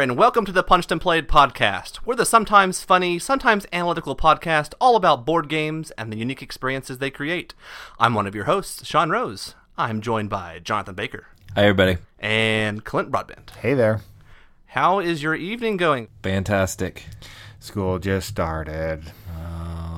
[0.00, 1.98] there, and welcome to the Punched and Played podcast.
[2.06, 6.96] We're the sometimes funny, sometimes analytical podcast all about board games and the unique experiences
[6.98, 7.52] they create.
[7.98, 9.54] I'm one of your hosts, Sean Rose.
[9.76, 11.98] I'm joined by Jonathan Baker Hi, everybody.
[12.18, 13.50] and Clint Broadbent.
[13.60, 14.00] Hey there.
[14.68, 16.08] How is your evening going?
[16.22, 17.04] Fantastic.
[17.58, 19.12] School just started.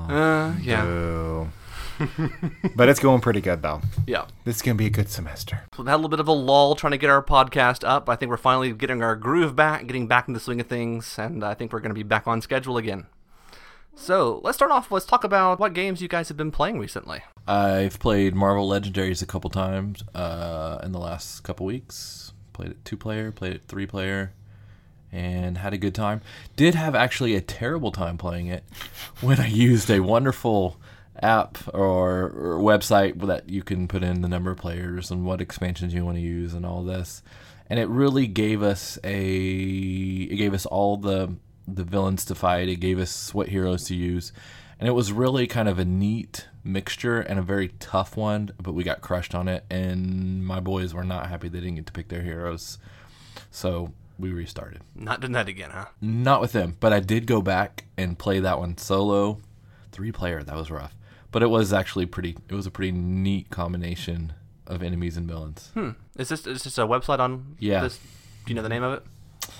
[0.08, 1.50] Uh, yeah, Boo.
[2.76, 3.80] but it's going pretty good though.
[4.06, 4.26] yeah.
[4.44, 5.62] This is gonna be a good semester.
[5.76, 8.08] We've had a little bit of a lull trying to get our podcast up.
[8.08, 11.18] I think we're finally getting our groove back, getting back in the swing of things,
[11.18, 13.06] and I think we're going to be back on schedule again.
[13.94, 14.90] So let's start off.
[14.90, 17.20] Let's talk about what games you guys have been playing recently.
[17.46, 22.32] I've played Marvel Legendaries a couple times uh, in the last couple weeks.
[22.52, 24.32] Played it two player, played it three player,
[25.10, 26.22] and had a good time.
[26.56, 28.64] Did have actually a terrible time playing it
[29.20, 30.78] when I used a wonderful
[31.22, 35.40] app or, or website that you can put in the number of players and what
[35.40, 37.22] expansions you want to use and all this.
[37.68, 41.34] And it really gave us a it gave us all the
[41.66, 42.68] the villains to fight.
[42.68, 44.32] It gave us what heroes to use.
[44.78, 48.72] And it was really kind of a neat mixture and a very tough one, but
[48.72, 51.92] we got crushed on it and my boys were not happy they didn't get to
[51.92, 52.78] pick their heroes.
[53.50, 54.80] So we restarted.
[54.94, 55.86] Not doing that again, huh?
[56.00, 59.40] Not with them, but I did go back and play that one solo,
[59.90, 60.42] three player.
[60.42, 60.94] That was rough,
[61.32, 62.36] but it was actually pretty.
[62.48, 64.34] It was a pretty neat combination
[64.66, 65.70] of enemies and villains.
[65.74, 65.90] Hmm.
[66.16, 67.56] Is this is this a website on?
[67.58, 67.82] Yeah.
[67.82, 68.04] This, do
[68.48, 69.50] you know the name of it?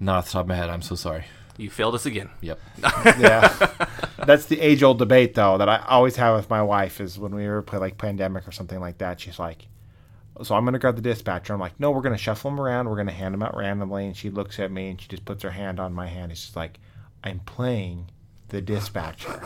[0.00, 0.68] Not off the top of my head.
[0.68, 1.24] I'm so sorry.
[1.56, 2.30] You failed us again.
[2.40, 2.60] Yep.
[3.18, 3.68] Yeah.
[4.24, 7.34] That's the age old debate though that I always have with my wife is when
[7.34, 9.66] we ever play like pandemic or something like that, she's like
[10.42, 11.52] so I'm gonna grab the dispatcher.
[11.52, 12.88] I'm like, no, we're gonna shuffle them around.
[12.88, 14.06] We're gonna hand them out randomly.
[14.06, 16.30] And she looks at me and she just puts her hand on my hand.
[16.30, 16.78] It's just like,
[17.24, 18.10] I'm playing
[18.48, 19.42] the dispatcher.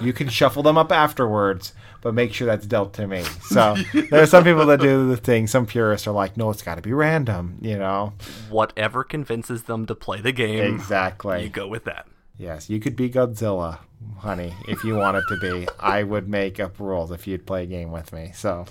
[0.00, 3.22] You can shuffle them up afterwards, but make sure that's dealt to me.
[3.50, 3.76] So
[4.10, 5.46] there are some people that do the thing.
[5.46, 7.58] Some purists are like, no, it's got to be random.
[7.60, 8.14] You know,
[8.48, 11.42] Whatever convinces them to play the game, exactly.
[11.42, 12.06] you go with that.
[12.38, 13.78] Yes, you could be Godzilla,
[14.18, 15.66] honey, if you wanted to be.
[15.80, 18.30] I would make up rules if you'd play a game with me.
[18.34, 18.66] So,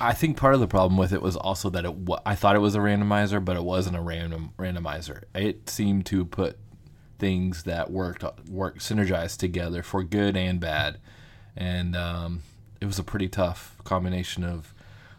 [0.00, 1.94] I think part of the problem with it was also that it.
[1.94, 5.22] wa- I thought it was a randomizer, but it wasn't a random randomizer.
[5.34, 6.58] It seemed to put
[7.22, 10.98] things that worked work synergized together for good and bad,
[11.56, 12.42] and um,
[12.80, 14.74] it was a pretty tough combination of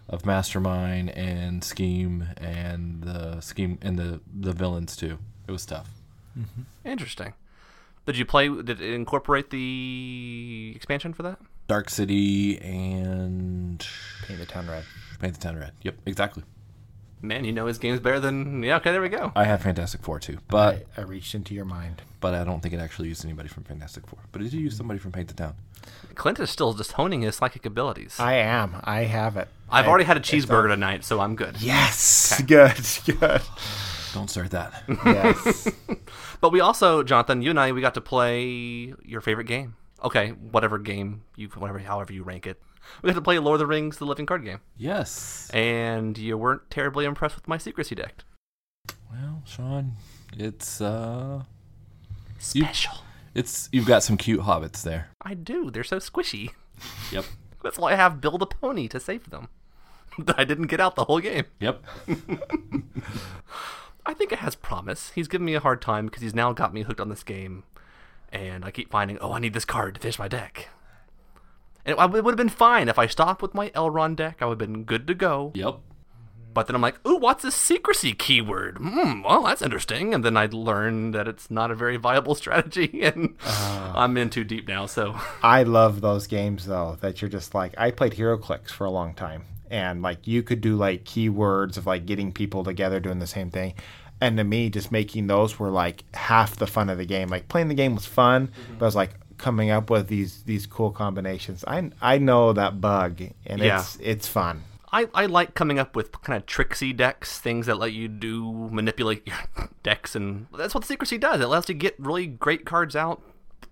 [0.10, 5.18] of mastermind and scheme and the scheme and the the villains too.
[5.48, 5.90] It was tough.
[6.84, 7.36] Interesting.
[8.06, 8.50] Did you play?
[8.50, 11.40] Did it incorporate the expansion for that?
[11.70, 13.88] Dark City and
[14.28, 14.84] paint the town red.
[15.20, 15.72] Paint the Town Red.
[15.84, 16.44] Yep, exactly.
[17.24, 18.62] Man, you know his games better than.
[18.64, 18.76] Yeah.
[18.78, 19.32] Okay, there we go.
[19.36, 22.02] I have Fantastic Four too, but I, I reached into your mind.
[22.20, 24.20] but I don't think it actually used anybody from Fantastic Four.
[24.34, 25.56] But it did use somebody from Paint the Town.
[26.16, 28.20] Clint is still just honing his psychic abilities.
[28.20, 28.76] I am.
[28.84, 29.48] I have it.
[29.70, 31.62] I've I- already had a cheeseburger tonight, so I'm good.
[31.62, 32.42] Yes.
[32.48, 32.76] Good.
[33.20, 33.42] Good.
[34.14, 34.84] Don't start that.
[35.06, 35.72] Yes.
[36.42, 39.76] But we also, Jonathan, you and I, we got to play your favorite game.
[40.04, 42.62] Okay, whatever game you, whatever, however you rank it.
[43.02, 45.50] We got to play Lord of the Rings: The Living Card Game, yes.
[45.54, 48.24] and you weren't terribly impressed with my secrecy deck.
[49.12, 49.94] Well, Sean,
[50.38, 51.44] it's uh,
[52.54, 52.96] You- Special.
[53.34, 55.10] it's you've got some cute hobbits there.
[55.22, 55.70] I do.
[55.72, 56.50] They're so squishy.
[57.12, 57.26] Yep.
[57.64, 59.48] That's why I have Bill the Pony to save them.
[60.20, 61.46] That I didn't get out the whole game.
[61.60, 61.84] Yep.
[64.06, 65.12] I think it has promise.
[65.16, 67.64] He's giving me a hard time because he's now got me hooked on this game,
[68.32, 70.70] and I keep finding, oh, I need this card to finish my deck.
[71.86, 74.38] And it, would have been fine if I stopped with my Elrond deck.
[74.42, 75.52] I would have been good to go.
[75.54, 75.80] Yep.
[76.54, 78.78] But then I'm like, ooh, what's this secrecy keyword?
[78.78, 80.14] Hmm, well, that's interesting.
[80.14, 84.44] And then I learned that it's not a very viable strategy, and I'm in too
[84.44, 84.86] deep now.
[84.86, 88.92] So I love those games though that you're just like I played HeroClix for a
[88.92, 93.18] long time and like you could do like keywords of like getting people together doing
[93.18, 93.74] the same thing.
[94.22, 97.28] And to me, just making those were like half the fun of the game.
[97.28, 100.66] Like playing the game was fun, but I was like coming up with these these
[100.68, 101.64] cool combinations.
[101.68, 103.80] I I know that bug, and Yeah.
[103.80, 104.64] it's it's fun.
[104.92, 108.70] I, I like coming up with kind of tricksy decks, things that let you do
[108.72, 109.38] manipulate your
[109.84, 111.42] decks, and that's what secrecy does.
[111.42, 113.20] It lets you get really great cards out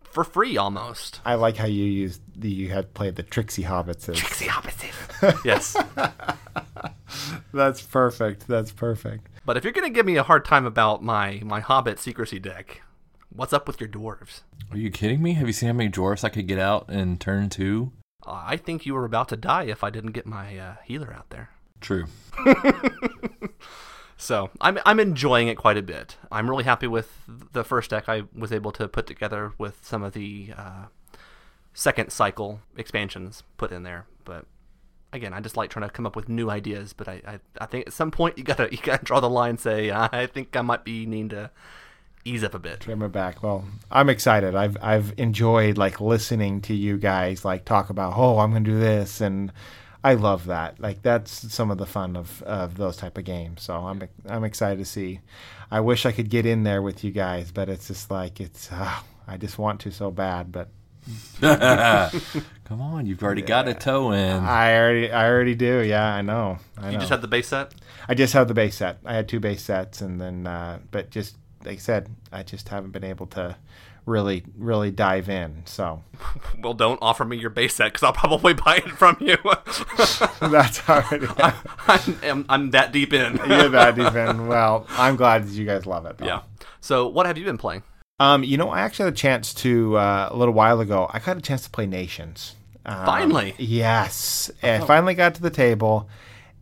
[0.03, 1.21] for free almost.
[1.23, 4.11] I like how you used the you had played the Trixie Hobbits.
[4.11, 4.89] Trixie opposite.
[5.45, 5.77] yes.
[7.53, 8.47] That's perfect.
[8.47, 9.27] That's perfect.
[9.45, 12.81] But if you're gonna give me a hard time about my my Hobbit secrecy deck,
[13.33, 14.41] what's up with your dwarves?
[14.71, 15.33] Are you kidding me?
[15.33, 17.91] Have you seen how many dwarfs I could get out in turn two?
[18.25, 21.13] Uh, I think you were about to die if I didn't get my uh, healer
[21.13, 21.49] out there.
[21.79, 22.05] True.
[24.21, 26.15] So I'm I'm enjoying it quite a bit.
[26.31, 30.03] I'm really happy with the first deck I was able to put together with some
[30.03, 30.85] of the uh,
[31.73, 34.05] second cycle expansions put in there.
[34.23, 34.45] But
[35.11, 36.93] again, I just like trying to come up with new ideas.
[36.93, 39.49] But I, I, I think at some point you gotta you gotta draw the line.
[39.49, 41.49] and Say I think I might be needing to
[42.25, 42.79] ease up a bit.
[42.81, 43.41] Trim it back.
[43.43, 44.55] Well, I'm excited.
[44.55, 48.79] I've I've enjoyed like listening to you guys like talk about oh I'm gonna do
[48.79, 49.51] this and
[50.03, 50.79] I love that.
[50.79, 53.61] Like that's some of the fun of, of those type of games.
[53.63, 55.19] So I'm I'm excited to see.
[55.69, 58.71] I wish I could get in there with you guys, but it's just like it's
[58.71, 60.69] uh, I just want to so bad, but
[61.41, 64.43] Come on, you've already got a toe in.
[64.43, 65.79] I already I already do.
[65.79, 66.57] Yeah, I know.
[66.77, 66.99] I You know.
[66.99, 67.73] just had the base set.
[68.07, 68.99] I just have the base set.
[69.05, 71.35] I had two base sets, and then, uh, but just
[71.65, 73.55] like I said, I just haven't been able to
[74.05, 75.63] really, really dive in.
[75.65, 76.03] So
[76.59, 79.37] Well, don't offer me your base set because I'll probably buy it from you.
[80.41, 83.37] that's already I'm, I'm, I'm that deep in.
[83.47, 84.47] you're that deep in.
[84.47, 86.17] Well, I'm glad that you guys love it.
[86.17, 86.25] Though.
[86.25, 86.41] Yeah.
[86.79, 87.83] So, what have you been playing?
[88.19, 91.09] Um, you know, I actually had a chance to uh, a little while ago.
[91.11, 92.55] I got a chance to play Nations.
[92.85, 93.53] Um, Finally.
[93.59, 96.09] yes, and finally got to the table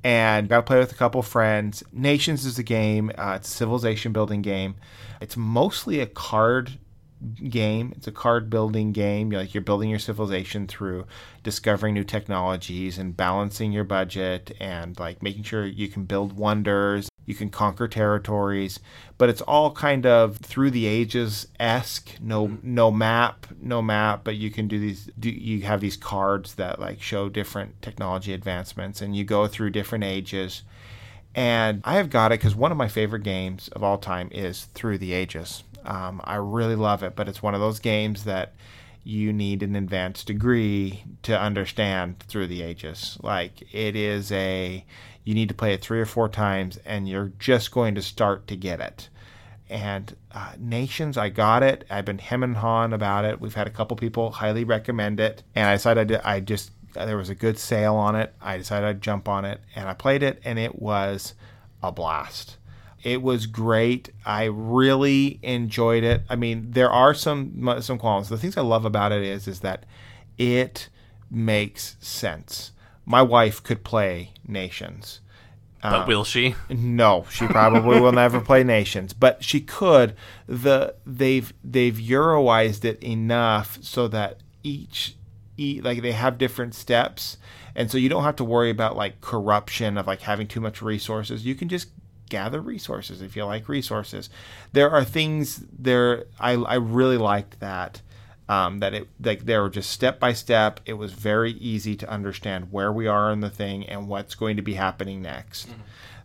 [0.04, 1.84] and got to play with a couple friends.
[1.92, 3.12] Nations is a game.
[3.18, 4.76] Uh, it's a civilization building game.
[5.22, 6.80] It's mostly a card
[7.50, 7.94] game.
[7.96, 9.32] It's a card building game.
[9.32, 11.06] You're like you're building your civilization through
[11.44, 17.09] discovering new technologies and balancing your budget and like making sure you can build wonders.
[17.30, 18.80] You can conquer territories,
[19.20, 22.20] but it's all kind of through the ages esque.
[22.20, 25.12] No, no map, no map, but you can do these.
[25.20, 29.70] Do, you have these cards that like show different technology advancements, and you go through
[29.70, 30.64] different ages.
[31.36, 34.66] And I have got it because one of my favorite games of all time is
[34.74, 35.64] Through the Ages.
[35.86, 38.56] Um, I really love it, but it's one of those games that
[39.04, 43.20] you need an advanced degree to understand Through the Ages.
[43.22, 44.84] Like, it is a,
[45.24, 48.48] you need to play it three or four times, and you're just going to start
[48.48, 49.10] to get it.
[49.70, 51.86] And uh, Nations, I got it.
[51.90, 53.40] I've been hem and hawing about it.
[53.40, 57.30] We've had a couple people highly recommend it, and I decided I, just there was
[57.30, 58.34] a good sale on it.
[58.42, 61.36] I decided I'd jump on it, and I played it, and it was
[61.84, 62.58] a blast.
[63.04, 64.10] It was great.
[64.26, 66.24] I really enjoyed it.
[66.30, 68.30] I mean, there are some some qualms.
[68.30, 69.86] The things I love about it is is that
[70.38, 70.90] it
[71.32, 72.72] makes sense.
[73.10, 75.20] My wife could play Nations.
[75.82, 76.54] But um, will she?
[76.70, 80.16] No, she probably will never play Nations, but she could.
[80.46, 85.16] The they've they've Euroized it enough so that each,
[85.58, 87.38] each like they have different steps,
[87.76, 90.80] and so you don't have to worry about like corruption of like having too much
[90.80, 91.44] resources.
[91.44, 91.88] You can just
[92.30, 94.30] gather resources if you like resources.
[94.72, 96.26] There are things there.
[96.40, 98.04] I I really liked that.
[98.50, 100.80] Um, that it like they were just step by step.
[100.86, 104.56] It was very easy to understand where we are in the thing and what's going
[104.56, 105.70] to be happening next.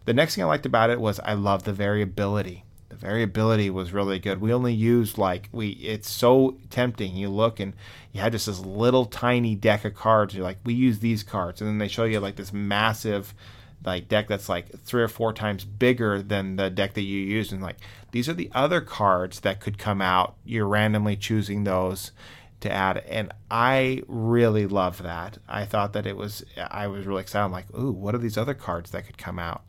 [0.07, 2.65] The next thing I liked about it was I love the variability.
[2.89, 4.41] The variability was really good.
[4.41, 5.71] We only used like we.
[5.73, 7.15] It's so tempting.
[7.15, 7.75] You look and
[8.13, 10.35] you had just this little tiny deck of cards.
[10.35, 13.35] You're like, we use these cards, and then they show you like this massive
[13.85, 17.53] like deck that's like three or four times bigger than the deck that you used
[17.53, 17.77] and like
[18.15, 20.37] these are the other cards that could come out.
[20.45, 22.13] You're randomly choosing those
[22.61, 25.37] to add and i really love that.
[25.49, 27.45] I thought that it was i was really excited.
[27.45, 29.65] I'm like ooh what are these other cards that could come out?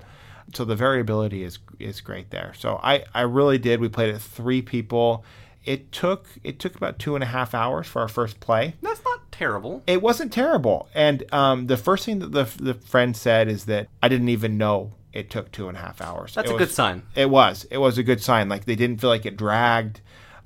[0.53, 2.53] So the variability is is great there.
[2.55, 3.79] So i i really did.
[3.81, 5.25] We played it three people.
[5.65, 8.75] It took it took about two and a half hours for our first play.
[8.84, 9.81] That's not terrible.
[9.88, 10.88] it wasn't terrible.
[10.93, 14.60] And um, the first thing that the the friend said is that I didn't even
[14.60, 16.36] know it took two and a half hours.
[16.36, 17.03] That's It a was- good sign.
[17.15, 17.65] It was.
[17.72, 18.50] It was a good sign.
[18.50, 20.01] Like they didn't feel like it dragged.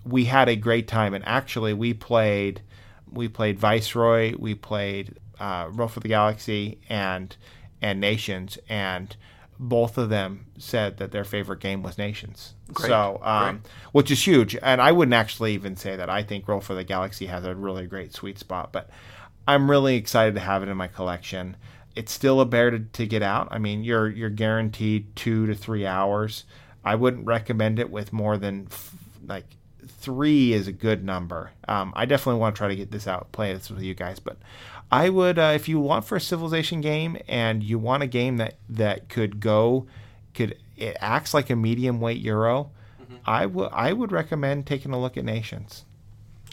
[0.05, 2.61] We had a great time, and actually, we played.
[3.11, 4.35] We played Viceroy.
[4.37, 7.35] We played uh, Roll for the Galaxy and
[7.81, 9.15] and Nations, and
[9.61, 12.53] both of them said that their favorite game was Nations.
[12.71, 12.87] Great.
[12.89, 14.55] So, um, which is huge.
[14.61, 16.09] And I wouldn't actually even say that.
[16.09, 18.89] I think Roll for the Galaxy has a really great sweet spot, but
[19.47, 21.57] I'm really excited to have it in my collection.
[21.99, 23.49] It's still a bear to, to get out.
[23.51, 26.45] I mean, you're you're guaranteed two to three hours.
[26.85, 28.95] I wouldn't recommend it with more than f-
[29.27, 29.43] like
[29.85, 31.51] three is a good number.
[31.67, 34.17] Um, I definitely want to try to get this out, play this with you guys.
[34.19, 34.37] But
[34.89, 38.37] I would, uh, if you want for a civilization game and you want a game
[38.37, 39.85] that that could go,
[40.33, 42.71] could it acts like a medium weight euro.
[43.25, 45.83] I would I would recommend taking a look at Nations.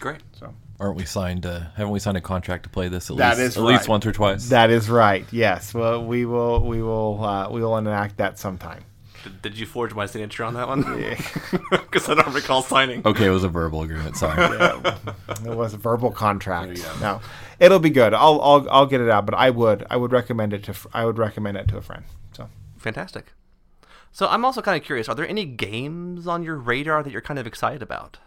[0.00, 0.20] Great.
[0.38, 1.46] So Aren't we signed?
[1.46, 3.88] Uh, haven't we signed a contract to play this at That least is at least
[3.88, 4.48] once or twice?
[4.50, 5.24] that is right.
[5.32, 5.72] Yes.
[5.72, 8.84] Well, we will we will uh, we will enact that sometime.
[9.24, 10.82] Did, did you forge my signature on that one?
[11.70, 13.02] Because I don't recall signing.
[13.06, 14.16] okay, it was a verbal agreement.
[14.16, 14.36] Sorry.
[14.40, 16.78] It was a verbal contract.
[17.00, 17.20] No,
[17.58, 18.12] it'll be good.
[18.14, 19.24] I'll, I'll I'll get it out.
[19.26, 21.82] But I would I would recommend it to f- I would recommend it to a
[21.82, 22.04] friend.
[22.32, 23.32] So Fantastic.
[24.12, 25.08] So I'm also kind of curious.
[25.08, 28.18] Are there any games on your radar that you're kind of excited about?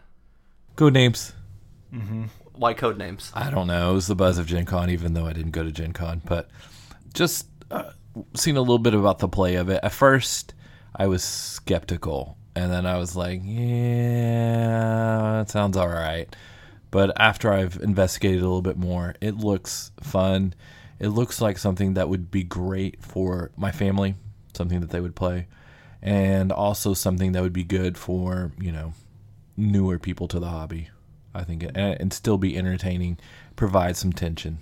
[0.75, 1.33] Codenames.
[2.53, 3.31] Why Codenames?
[3.33, 3.91] I don't know.
[3.91, 6.21] It was the buzz of Gen Con, even though I didn't go to Gen Con.
[6.25, 6.49] But
[7.13, 7.91] just uh,
[8.35, 9.79] seen a little bit about the play of it.
[9.83, 10.53] At first,
[10.95, 14.61] I was skeptical, and then I was like, "Yeah,
[15.41, 16.33] it sounds all right."
[16.91, 20.53] But after I've investigated a little bit more, it looks fun.
[20.99, 24.15] It looks like something that would be great for my family,
[24.55, 25.47] something that they would play,
[26.01, 28.93] and also something that would be good for you know
[29.55, 30.89] newer people to the hobby.
[31.39, 33.17] I think, and, and still be entertaining,
[33.55, 34.59] provide some tension.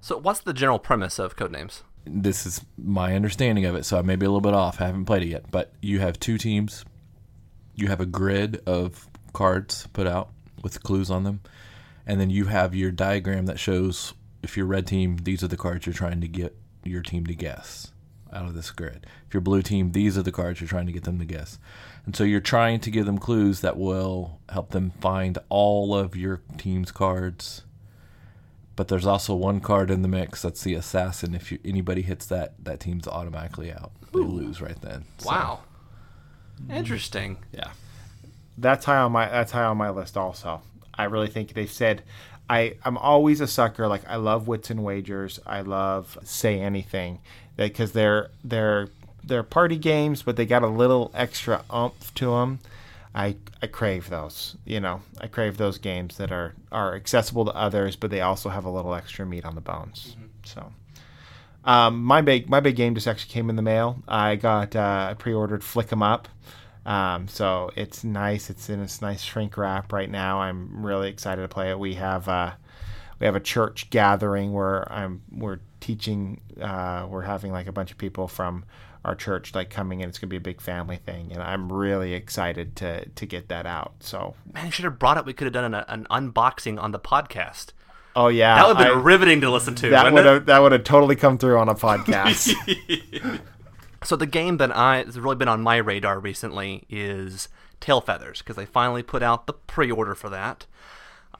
[0.00, 1.82] So, what's the general premise of Codenames?
[2.04, 4.80] This is my understanding of it, so I may be a little bit off.
[4.80, 6.84] I haven't played it yet, but you have two teams.
[7.74, 10.30] You have a grid of cards put out
[10.62, 11.40] with clues on them,
[12.06, 15.56] and then you have your diagram that shows if you're red team, these are the
[15.56, 17.92] cards you're trying to get your team to guess
[18.32, 19.06] out of this grid.
[19.26, 21.58] If you're blue team, these are the cards you're trying to get them to guess.
[22.06, 26.16] And so you're trying to give them clues that will help them find all of
[26.16, 27.62] your team's cards.
[28.76, 31.34] But there's also one card in the mix that's the assassin.
[31.34, 33.92] If you, anybody hits that, that team's automatically out.
[34.12, 35.04] They lose right then.
[35.18, 35.60] So, Wow.
[36.70, 37.38] Interesting.
[37.52, 37.70] Yeah.
[38.58, 40.60] that's high on my that's high on my list also.
[40.94, 42.02] I really think they've said
[42.48, 45.40] I I'm always a sucker like I love wits and wagers.
[45.46, 47.20] I love say anything
[47.56, 48.88] because they're they're
[49.24, 52.60] they're party games but they got a little extra oomph to them.
[53.14, 54.56] I I crave those.
[54.64, 58.48] You know, I crave those games that are are accessible to others but they also
[58.48, 60.16] have a little extra meat on the bones.
[60.44, 60.72] So
[61.64, 64.02] um, my big my big game just actually came in the mail.
[64.08, 66.28] I got uh, I pre-ordered Flick 'em Up,
[66.86, 68.48] um, so it's nice.
[68.48, 70.40] It's in this nice shrink wrap right now.
[70.40, 71.78] I'm really excited to play it.
[71.78, 72.52] We have uh,
[73.18, 76.40] we have a church gathering where I'm we're teaching.
[76.60, 78.64] Uh, we're having like a bunch of people from
[79.04, 80.08] our church like coming in.
[80.08, 83.66] It's gonna be a big family thing, and I'm really excited to to get that
[83.66, 83.94] out.
[84.00, 85.24] So Man, you should have brought it.
[85.24, 87.72] We could have done an, an unboxing on the podcast.
[88.16, 89.90] oh yeah, That would have been I- riveting to listen to.
[89.90, 90.34] that wouldn't would it?
[90.34, 92.54] have that would have totally come through on a podcast.
[94.02, 98.38] So the game that I has really been on my radar recently is Tail Feathers
[98.38, 100.64] because they finally put out the pre-order for that.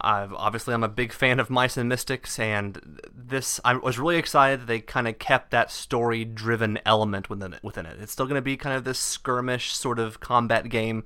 [0.01, 4.17] I've obviously I'm a big fan of Mice and Mystics, and this I was really
[4.17, 7.63] excited that they kind of kept that story-driven element within it.
[7.63, 11.05] Within it, it's still going to be kind of this skirmish sort of combat game,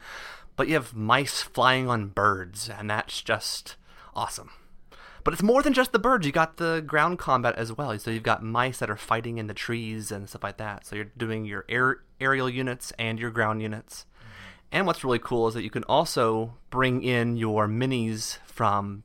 [0.56, 3.76] but you have mice flying on birds, and that's just
[4.14, 4.50] awesome.
[5.24, 6.26] But it's more than just the birds.
[6.26, 7.98] You got the ground combat as well.
[7.98, 10.86] So you've got mice that are fighting in the trees and stuff like that.
[10.86, 14.04] So you're doing your air, aerial units and your ground units.
[14.04, 14.28] Mm-hmm.
[14.72, 19.02] And what's really cool is that you can also bring in your minis from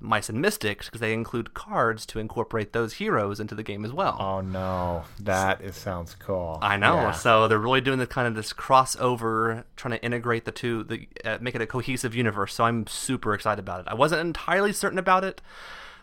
[0.00, 3.92] Mice and Mystics because they include cards to incorporate those heroes into the game as
[3.92, 4.16] well.
[4.18, 6.58] oh no, that is sounds cool.
[6.62, 6.94] I know.
[6.94, 7.10] Yeah.
[7.12, 11.06] So they're really doing the kind of this crossover, trying to integrate the two, the
[11.24, 12.54] uh, make it a cohesive universe.
[12.54, 13.86] So I'm super excited about it.
[13.88, 15.42] I wasn't entirely certain about it,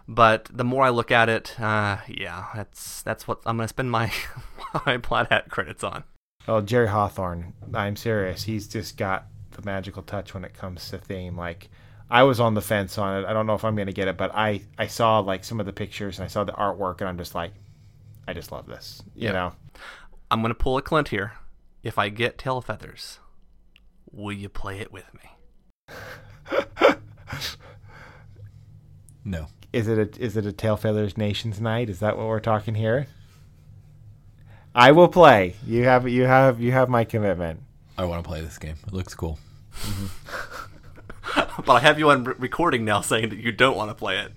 [0.07, 3.89] but the more I look at it, uh, yeah, that's that's what I'm gonna spend
[3.91, 4.11] my
[4.85, 6.03] my Plaid Hat credits on.
[6.47, 8.43] Well, Jerry Hawthorne, I'm serious.
[8.43, 11.35] He's just got the magical touch when it comes to theme.
[11.35, 11.69] Like,
[12.09, 13.27] I was on the fence on it.
[13.27, 15.59] I don't know if I'm going to get it, but I, I saw like some
[15.59, 17.51] of the pictures and I saw the artwork, and I'm just like,
[18.27, 19.01] I just love this.
[19.15, 19.31] You Yeah.
[19.33, 19.53] know,
[20.31, 21.33] I'm gonna pull a Clint here.
[21.83, 23.19] If I get Tail Feathers,
[24.11, 25.29] will you play it with me?
[29.23, 29.47] No.
[29.73, 31.89] is it a is it a Tail Feathers Nations night?
[31.89, 33.07] Is that what we're talking here?
[34.73, 35.55] I will play.
[35.65, 37.61] You have you have you have my commitment.
[37.97, 38.75] I want to play this game.
[38.85, 39.39] It looks cool.
[39.81, 40.05] Mm-hmm.
[41.65, 44.31] But I have you on recording now saying that you don't want to play it.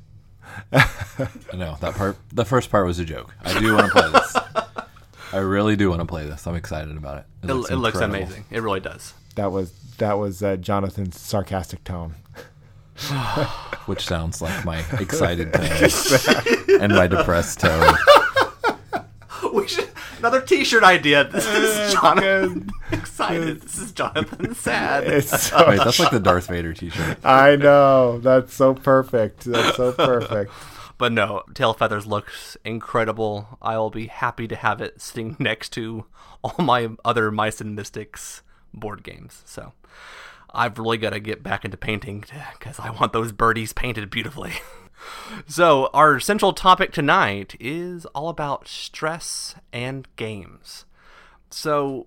[1.55, 2.17] no, that part.
[2.33, 3.35] The first part was a joke.
[3.43, 4.37] I do want to play this.
[5.33, 6.47] I really do want to play this.
[6.47, 7.25] I'm excited about it.
[7.43, 8.17] It, it looks incredible.
[8.17, 8.45] amazing.
[8.50, 9.15] It really does.
[9.37, 12.15] That was that was uh, Jonathan's sarcastic tone.
[13.87, 17.95] Which sounds like my excited tone and my depressed tone.
[19.55, 19.89] We should,
[20.21, 21.25] another T-shirt idea.
[21.33, 22.99] This is Jonathan Good.
[22.99, 23.61] excited.
[23.62, 25.05] This is Jonathan sad.
[25.05, 27.19] It's so Wait, that's like the Darth Vader T-shirt.
[27.25, 28.19] I know.
[28.19, 29.45] That's so perfect.
[29.45, 30.53] That's so perfect.
[30.99, 33.59] But no, Tail Feathers looks incredible.
[33.62, 36.05] I'll be happy to have it sitting next to
[36.45, 38.43] all my other Mice and Mystics
[38.75, 39.43] board games.
[39.47, 39.73] So
[40.53, 42.25] I've really got to get back into painting
[42.59, 44.53] because I want those birdies painted beautifully.
[45.47, 50.85] So our central topic tonight is all about stress and games.
[51.50, 52.07] So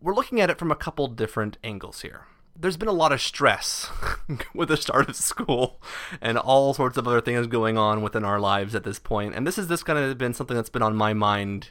[0.00, 2.26] we're looking at it from a couple different angles here.
[2.54, 3.90] There's been a lot of stress
[4.54, 5.80] with the start of school
[6.20, 9.34] and all sorts of other things going on within our lives at this point.
[9.34, 11.70] and this is this kind of been something that's been on my mind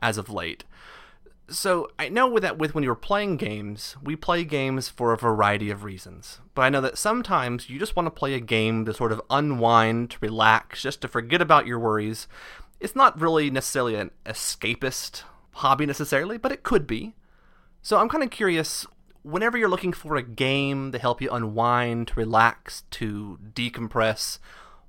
[0.00, 0.64] as of late.
[1.48, 5.70] So I know that with when you're playing games, we play games for a variety
[5.70, 6.40] of reasons.
[6.54, 9.22] But I know that sometimes you just want to play a game to sort of
[9.30, 12.26] unwind, to relax, just to forget about your worries.
[12.80, 15.22] It's not really necessarily an escapist
[15.52, 17.14] hobby necessarily, but it could be.
[17.80, 18.84] So I'm kind of curious
[19.22, 24.38] whenever you're looking for a game to help you unwind, to relax, to decompress,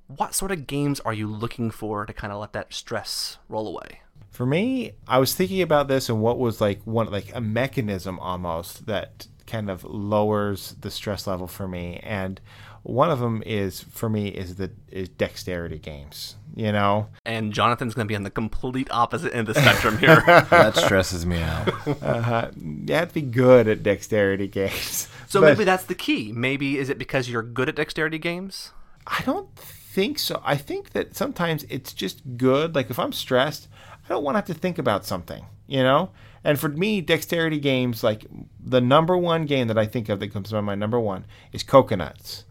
[0.08, 3.68] what sort of games are you looking for to kind of let that stress roll
[3.68, 4.00] away?
[4.30, 8.18] For me, I was thinking about this and what was like one like a mechanism
[8.20, 12.00] almost that kind of lowers the stress level for me.
[12.02, 12.40] And
[12.82, 17.06] one of them is for me is the is dexterity games you know?
[17.24, 20.22] And jonathan's going to be on the complete opposite end of the spectrum here.
[20.50, 21.68] That stresses me out.
[22.02, 22.50] Uh-huh.
[22.56, 25.08] you have to be good at dexterity games.
[25.28, 26.32] So but, maybe that's the key.
[26.32, 28.72] Maybe is it because you're good at dexterity games?
[29.06, 30.40] I don't think so.
[30.44, 32.74] I think that sometimes it's just good.
[32.74, 33.68] Like if i'm stressed
[34.08, 36.10] i don't want to have to think about something you know
[36.44, 38.26] and for me, dexterity games, like
[38.58, 41.62] the number one game that I think of that comes to my number one is
[41.62, 42.44] coconuts.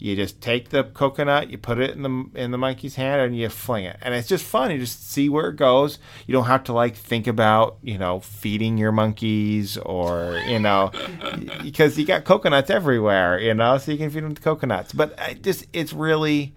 [0.00, 3.36] You just take the coconut, you put it in the in the monkey's hand, and
[3.36, 4.70] you fling it, and it's just fun.
[4.70, 5.98] You just see where it goes.
[6.24, 10.92] You don't have to like think about you know feeding your monkeys or you know
[11.62, 14.92] because you got coconuts everywhere, you know, so you can feed them the coconuts.
[14.92, 16.54] But I just it's really,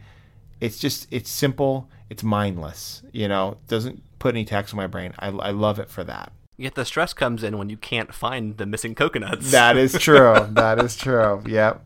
[0.59, 5.13] it's just it's simple, it's mindless, you know, doesn't put any tax on my brain.
[5.19, 6.31] I I love it for that.
[6.57, 9.51] Yet the stress comes in when you can't find the missing coconuts.
[9.51, 10.47] That is true.
[10.51, 11.41] that is true.
[11.45, 11.83] Yep.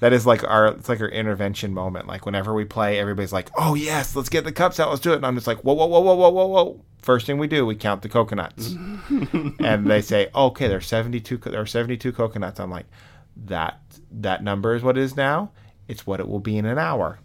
[0.00, 2.08] That is like our it's like our intervention moment.
[2.08, 5.12] Like whenever we play, everybody's like, "Oh yes, let's get the cups out, let's do
[5.12, 7.46] it." And I'm just like, "Whoa, whoa, whoa, whoa, whoa, whoa, whoa!" First thing we
[7.46, 8.74] do, we count the coconuts,
[9.60, 11.36] and they say, "Okay, there's 72.
[11.38, 12.86] There are 72 coconuts." I'm like,
[13.36, 15.52] "That that number is what it is now.
[15.86, 17.20] It's what it will be in an hour."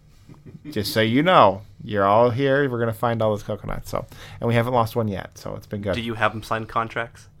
[0.70, 2.68] Just so you know, you're all here.
[2.68, 3.90] We're gonna find all those coconuts.
[3.90, 4.06] So,
[4.40, 5.38] and we haven't lost one yet.
[5.38, 5.94] So it's been good.
[5.94, 7.28] Do you have them sign contracts?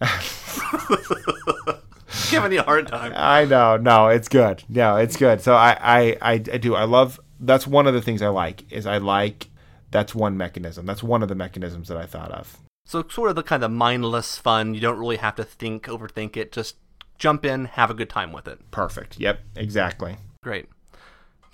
[2.30, 3.12] Giving you a hard time.
[3.14, 3.76] I know.
[3.76, 4.62] No, it's good.
[4.68, 5.40] No, it's good.
[5.40, 6.74] So I, I, I, I do.
[6.74, 7.20] I love.
[7.40, 8.70] That's one of the things I like.
[8.72, 9.48] Is I like.
[9.90, 10.86] That's one mechanism.
[10.86, 12.58] That's one of the mechanisms that I thought of.
[12.84, 14.74] So sort of the kind of mindless fun.
[14.74, 16.52] You don't really have to think, overthink it.
[16.52, 16.76] Just
[17.18, 18.70] jump in, have a good time with it.
[18.70, 19.18] Perfect.
[19.18, 19.40] Yep.
[19.56, 20.16] Exactly.
[20.42, 20.68] Great.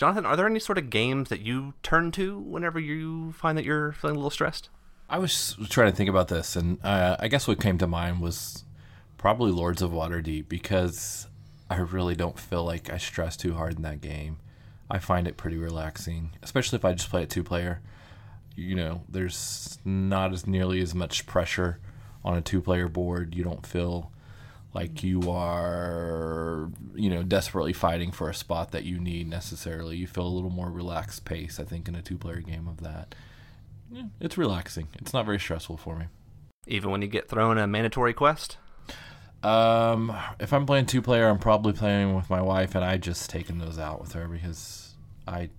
[0.03, 3.65] Jonathan, are there any sort of games that you turn to whenever you find that
[3.65, 4.69] you're feeling a little stressed?
[5.09, 8.21] I was trying to think about this, and uh, I guess what came to mind
[8.21, 8.65] was
[9.17, 11.29] probably Lords of Waterdeep because
[11.71, 14.39] I really don't feel like I stress too hard in that game.
[14.91, 17.81] I find it pretty relaxing, especially if I just play it two player.
[18.57, 21.79] You know, there's not as nearly as much pressure
[22.25, 23.37] on a two player board.
[23.37, 24.11] You don't feel
[24.75, 29.97] like you are you know desperately fighting for a spot that you need necessarily.
[29.97, 32.83] You feel a little more relaxed pace i think in a two player game of
[32.83, 33.15] that.
[33.91, 34.89] Yeah, it's relaxing.
[34.95, 36.07] It's not very stressful for me.
[36.67, 38.57] Even when you get thrown a mandatory quest?
[39.43, 43.29] Um if i'm playing two player i'm probably playing with my wife and i just
[43.29, 44.95] taking those out with her because
[45.27, 45.51] i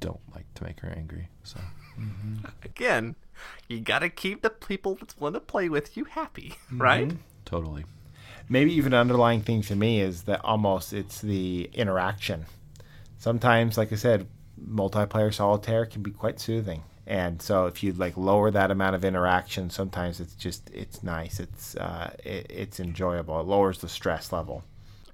[0.00, 1.60] don't like to make her angry so.
[1.98, 2.44] Mm-hmm.
[2.64, 3.14] again
[3.68, 6.80] you gotta keep the people that's willing to play with you happy mm-hmm.
[7.52, 7.84] Right Totally.
[8.48, 12.44] Maybe even an underlying thing to me is that almost it's the interaction.
[13.18, 14.26] Sometimes, like I said,
[14.62, 16.82] multiplayer solitaire can be quite soothing.
[17.06, 21.40] And so if you like lower that amount of interaction, sometimes it's just it's nice.
[21.40, 23.40] It's uh, it, it's enjoyable.
[23.40, 24.64] It lowers the stress level.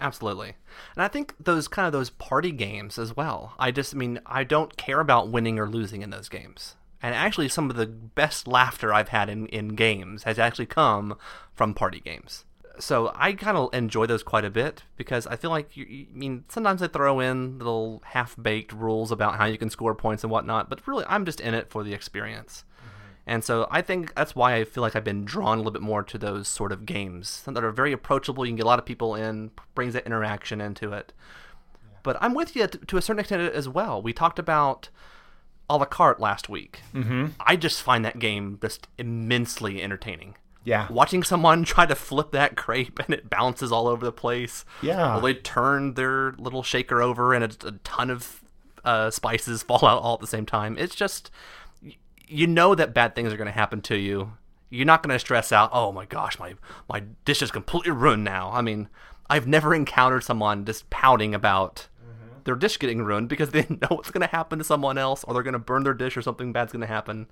[0.00, 0.54] Absolutely.
[0.94, 3.54] And I think those kind of those party games as well.
[3.58, 6.76] I just I mean I don't care about winning or losing in those games.
[7.02, 11.16] And actually, some of the best laughter I've had in, in games has actually come
[11.54, 12.44] from party games.
[12.78, 16.06] So I kind of enjoy those quite a bit because I feel like, you, you,
[16.12, 19.94] I mean, sometimes they throw in little half baked rules about how you can score
[19.94, 22.64] points and whatnot, but really, I'm just in it for the experience.
[22.78, 23.30] Mm-hmm.
[23.30, 25.82] And so I think that's why I feel like I've been drawn a little bit
[25.82, 28.46] more to those sort of games that are very approachable.
[28.46, 31.12] You can get a lot of people in, brings that interaction into it.
[31.74, 31.98] Yeah.
[32.02, 34.00] But I'm with you to, to a certain extent as well.
[34.00, 34.88] We talked about
[35.70, 36.80] a la carte last week.
[36.94, 37.26] Mm-hmm.
[37.40, 40.34] I just find that game just immensely entertaining.
[40.64, 40.88] Yeah.
[40.90, 44.64] Watching someone try to flip that crepe and it bounces all over the place.
[44.82, 45.12] Yeah.
[45.12, 48.42] Well, they turn their little shaker over and a, a ton of
[48.84, 50.76] uh, spices fall out all at the same time.
[50.78, 51.30] It's just,
[52.26, 54.32] you know that bad things are going to happen to you.
[54.68, 56.54] You're not going to stress out, oh my gosh, my,
[56.88, 58.50] my dish is completely ruined now.
[58.52, 58.88] I mean,
[59.28, 61.88] I've never encountered someone just pouting about
[62.44, 65.34] their dish getting ruined because they know what's going to happen to someone else or
[65.34, 67.26] they're going to burn their dish or something bad's going to happen.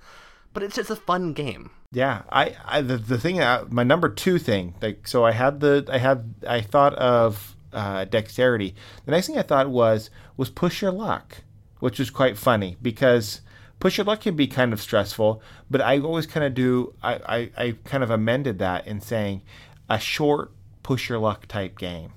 [0.54, 1.70] But it's just a fun game.
[1.92, 5.60] Yeah, I, I the, the thing uh, my number two thing like so I had
[5.60, 8.74] the I had I thought of uh, dexterity.
[9.04, 11.42] The next thing I thought was was push your luck,
[11.80, 13.42] which was quite funny because
[13.78, 15.42] push your luck can be kind of stressful.
[15.70, 19.42] But I always kind of do I, I, I kind of amended that in saying
[19.88, 22.12] a short push your luck type game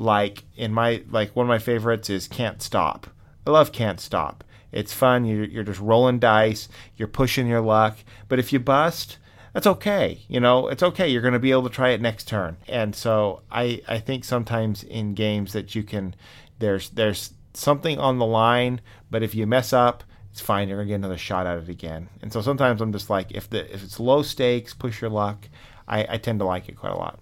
[0.00, 3.08] like in my like one of my favorites is Can't Stop.
[3.46, 4.44] I love Can't Stop.
[4.70, 5.24] It's fun.
[5.24, 6.68] You're, you're just rolling dice.
[6.96, 7.98] You're pushing your luck.
[8.28, 9.16] But if you bust,
[9.52, 10.20] that's okay.
[10.28, 11.08] You know, it's okay.
[11.08, 12.58] You're going to be able to try it next turn.
[12.68, 16.14] And so I, I think sometimes in games that you can,
[16.58, 18.80] there's there's something on the line,
[19.10, 20.68] but if you mess up, it's fine.
[20.68, 22.08] You're gonna get another shot at it again.
[22.22, 25.48] And so sometimes I'm just like, if the if it's low stakes, push your luck.
[25.88, 27.18] I, I tend to like it quite a lot.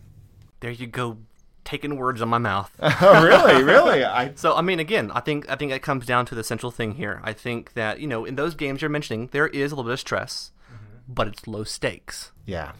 [0.61, 1.19] There you go,
[1.67, 2.75] taking words on my mouth.
[2.81, 3.63] oh, really?
[3.63, 4.05] Really?
[4.05, 6.73] I So I mean, again, I think I think it comes down to the central
[6.73, 7.21] thing here.
[7.23, 9.95] I think that you know, in those games you're mentioning, there is a little bit
[9.95, 11.13] of stress, mm-hmm.
[11.13, 12.33] but it's low stakes.
[12.47, 12.73] yeah,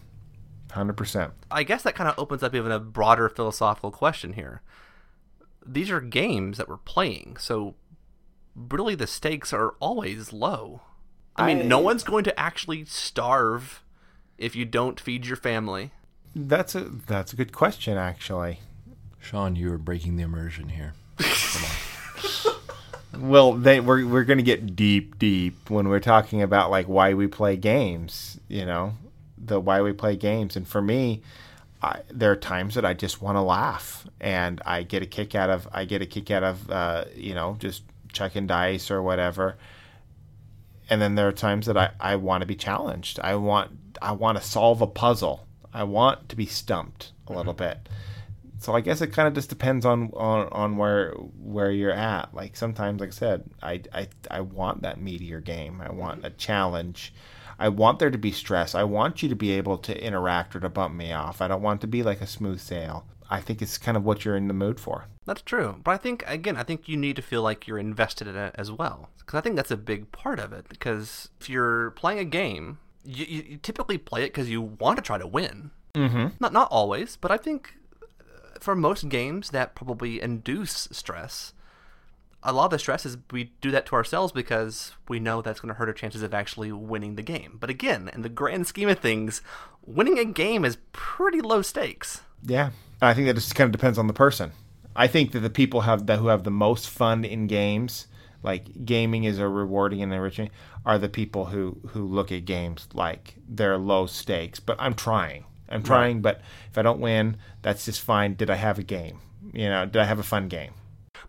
[0.71, 1.35] hundred percent.
[1.51, 4.63] I guess that kind of opens up even a broader philosophical question here.
[5.67, 7.75] These are games that we're playing, so
[8.55, 10.81] really the stakes are always low.
[11.39, 13.83] I mean, no one's going to actually starve
[14.39, 15.91] if you don't feed your family.
[16.35, 18.61] That's a that's a good question actually.
[19.27, 20.95] Sean, you are breaking the immersion here.
[23.19, 27.27] Well, they, we're we're gonna get deep, deep when we're talking about like why we
[27.27, 28.39] play games.
[28.47, 28.93] You know,
[29.39, 30.55] the why we play games.
[30.55, 31.23] And for me,
[31.81, 35.35] I, there are times that I just want to laugh, and I get a kick
[35.35, 39.01] out of I get a kick out of uh, you know just checking dice or
[39.01, 39.57] whatever.
[40.91, 43.19] And then there are times that I, I want to be challenged.
[43.21, 43.71] I want
[44.03, 45.47] I want to solve a puzzle.
[45.73, 47.89] I want to be stumped a little bit
[48.59, 52.35] so I guess it kind of just depends on, on on where where you're at.
[52.35, 55.81] Like sometimes, like I said, I I I want that meteor game.
[55.81, 57.13] I want a challenge.
[57.59, 58.75] I want there to be stress.
[58.75, 61.41] I want you to be able to interact or to bump me off.
[61.41, 63.07] I don't want it to be like a smooth sail.
[63.31, 65.07] I think it's kind of what you're in the mood for.
[65.25, 65.81] That's true.
[65.83, 68.55] But I think, again, I think you need to feel like you're invested in it
[68.57, 69.11] as well.
[69.19, 70.69] Because I think that's a big part of it.
[70.69, 75.03] Because if you're playing a game, you, you, typically play it because you want to
[75.03, 75.71] try to win.
[75.95, 76.29] Mm-hmm.
[76.39, 77.75] Not, not always, but I think
[78.67, 81.53] for most games that probably induce stress,
[82.43, 85.61] a lot of the stress is we do that to ourselves because we know that's
[85.61, 87.59] going to hurt our chances of actually winning the game.
[87.61, 89.41] But again, in the grand scheme of things,
[89.85, 92.23] winning a game is pretty low stakes.
[92.43, 94.51] Yeah, I think that just kind of depends on the person.
[94.97, 98.09] I think that the people have who have the most fun in games,
[98.43, 100.51] like gaming is a rewarding and enriching,
[100.85, 104.59] are the people who who look at games like they're low stakes.
[104.59, 106.23] But I'm trying, I'm trying.
[106.23, 108.35] But if I don't win, that's just fine.
[108.35, 109.21] Did I have a game?
[109.53, 110.73] You know, did I have a fun game?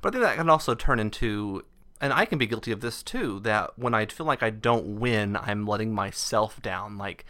[0.01, 1.63] But I think that can also turn into,
[1.99, 4.99] and I can be guilty of this too, that when I feel like I don't
[4.99, 6.97] win, I'm letting myself down.
[6.97, 7.25] Like,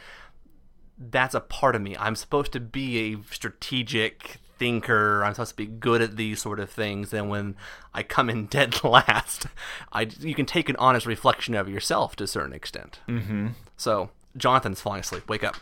[0.97, 1.95] that's a part of me.
[1.97, 5.23] I'm supposed to be a strategic thinker.
[5.23, 7.13] I'm supposed to be good at these sort of things.
[7.13, 7.55] And when
[7.93, 9.47] I come in dead last,
[9.91, 12.99] I you can take an honest reflection of yourself to a certain extent.
[13.07, 13.49] Mm-hmm.
[13.77, 15.29] So Jonathan's falling asleep.
[15.29, 15.57] Wake up.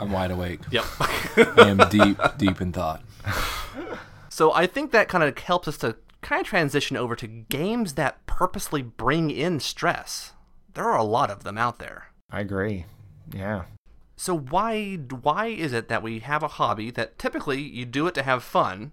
[0.00, 0.60] I'm wide awake.
[0.70, 0.84] Yep.
[0.98, 3.02] I am deep, deep in thought.
[4.32, 7.94] So I think that kind of helps us to kind of transition over to games
[7.94, 10.32] that purposely bring in stress.
[10.72, 12.06] There are a lot of them out there.
[12.30, 12.86] I agree.
[13.34, 13.64] Yeah.
[14.16, 18.14] So why why is it that we have a hobby that typically you do it
[18.14, 18.92] to have fun,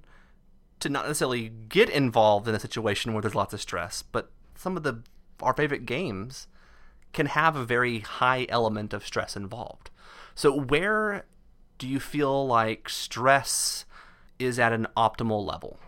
[0.82, 4.76] to not necessarily get involved in a situation where there's lots of stress, but some
[4.76, 5.02] of the
[5.42, 6.48] our favorite games
[7.14, 9.92] can have a very high element of stress involved.
[10.38, 11.26] So where
[11.80, 13.86] do you feel like stress
[14.38, 15.80] is at an optimal level?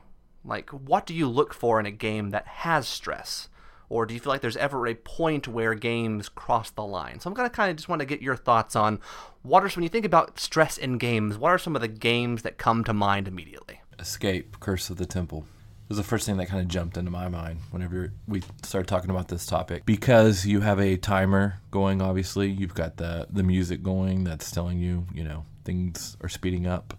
[0.44, 3.48] Like what do you look for in a game that has stress?
[3.90, 7.20] Or do you feel like there's ever a point where games cross the line?
[7.20, 9.00] So I'm gonna kind of just want to get your thoughts on
[9.44, 12.42] what are when you think about stress in games, what are some of the games
[12.42, 13.82] that come to mind immediately?
[14.00, 15.46] Escape, Curse of the Temple.
[15.90, 19.10] Was the first thing that kind of jumped into my mind whenever we started talking
[19.10, 19.86] about this topic.
[19.86, 24.78] Because you have a timer going obviously you've got the the music going that's telling
[24.80, 26.94] you you know things are speeding up.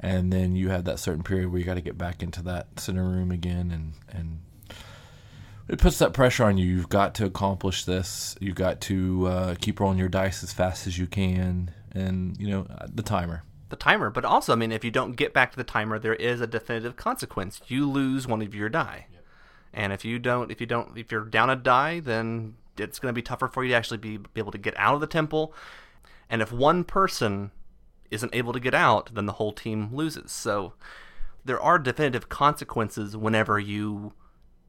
[0.00, 2.78] And then you have that certain period where you got to get back into that
[2.78, 4.40] center room again and and
[5.66, 6.66] it puts that pressure on you.
[6.66, 8.36] You've got to accomplish this.
[8.40, 11.70] You've got to uh, keep rolling your dice as fast as you can.
[11.92, 15.32] And you know the timer the timer, but also, I mean, if you don't get
[15.32, 17.60] back to the timer, there is a definitive consequence.
[17.68, 19.06] You lose one of your die,
[19.72, 23.12] and if you don't, if you don't, if you're down a die, then it's going
[23.12, 25.06] to be tougher for you to actually be, be able to get out of the
[25.06, 25.52] temple.
[26.30, 27.50] And if one person
[28.10, 30.30] isn't able to get out, then the whole team loses.
[30.32, 30.74] So
[31.44, 34.12] there are definitive consequences whenever you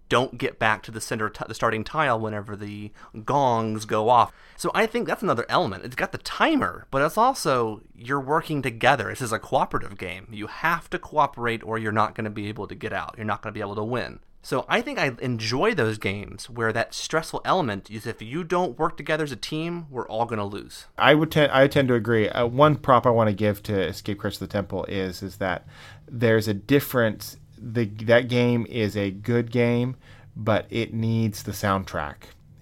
[0.09, 2.91] don't get back to the center, t- the starting tile whenever the
[3.25, 4.33] gongs go off.
[4.57, 5.85] So I think that's another element.
[5.85, 9.09] It's got the timer, but it's also you're working together.
[9.09, 10.27] This is a cooperative game.
[10.31, 13.15] You have to cooperate, or you're not going to be able to get out.
[13.17, 14.19] You're not going to be able to win.
[14.41, 18.79] So I think I enjoy those games where that stressful element is if you don't
[18.79, 20.85] work together as a team, we're all going to lose.
[20.97, 22.29] I would I tend to agree.
[22.29, 25.37] Uh, one prop I want to give to Escape Curse of the Temple is is
[25.37, 25.67] that
[26.07, 27.37] there's a difference.
[27.61, 29.95] The that game is a good game,
[30.35, 32.15] but it needs the soundtrack.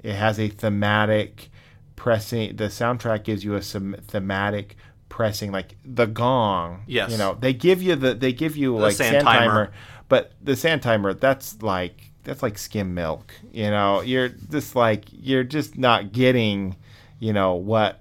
[0.03, 1.49] It has a thematic
[1.95, 2.55] pressing.
[2.55, 4.75] The soundtrack gives you a some thematic
[5.09, 6.83] pressing, like the gong.
[6.87, 7.11] Yes.
[7.11, 9.47] You know, they give you the they give you like sand sand timer.
[9.47, 9.71] timer,
[10.09, 13.33] but the sand timer that's like that's like skim milk.
[13.51, 16.75] You know, you're just like you're just not getting,
[17.19, 17.99] you know, what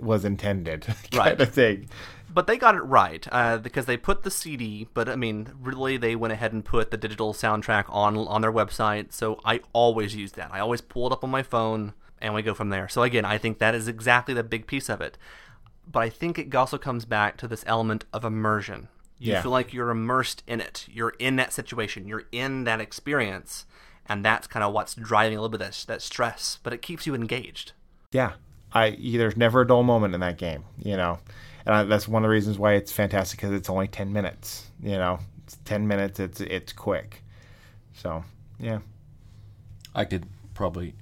[0.00, 1.40] was intended, kind Right.
[1.40, 1.88] of thing.
[2.32, 5.96] But they got it right uh, because they put the CD, but I mean, really,
[5.96, 9.12] they went ahead and put the digital soundtrack on on their website.
[9.12, 10.50] So I always use that.
[10.52, 12.88] I always pull it up on my phone, and we go from there.
[12.88, 15.18] So again, I think that is exactly the big piece of it.
[15.90, 18.88] But I think it also comes back to this element of immersion.
[19.18, 19.42] You Yeah.
[19.42, 20.86] feel like you're immersed in it.
[20.90, 22.06] You're in that situation.
[22.08, 23.66] You're in that experience,
[24.06, 26.58] and that's kind of what's driving a little bit of that, that stress.
[26.62, 27.72] But it keeps you engaged.
[28.10, 28.32] Yeah,
[28.72, 30.64] I there's never a dull moment in that game.
[30.78, 31.18] You know,
[31.66, 34.66] and I, that's one of the reasons why it's fantastic because it's only ten minutes.
[34.82, 36.20] You know, it's ten minutes.
[36.20, 37.22] It's it's quick.
[37.94, 38.24] So
[38.58, 38.80] yeah,
[39.94, 40.94] I could probably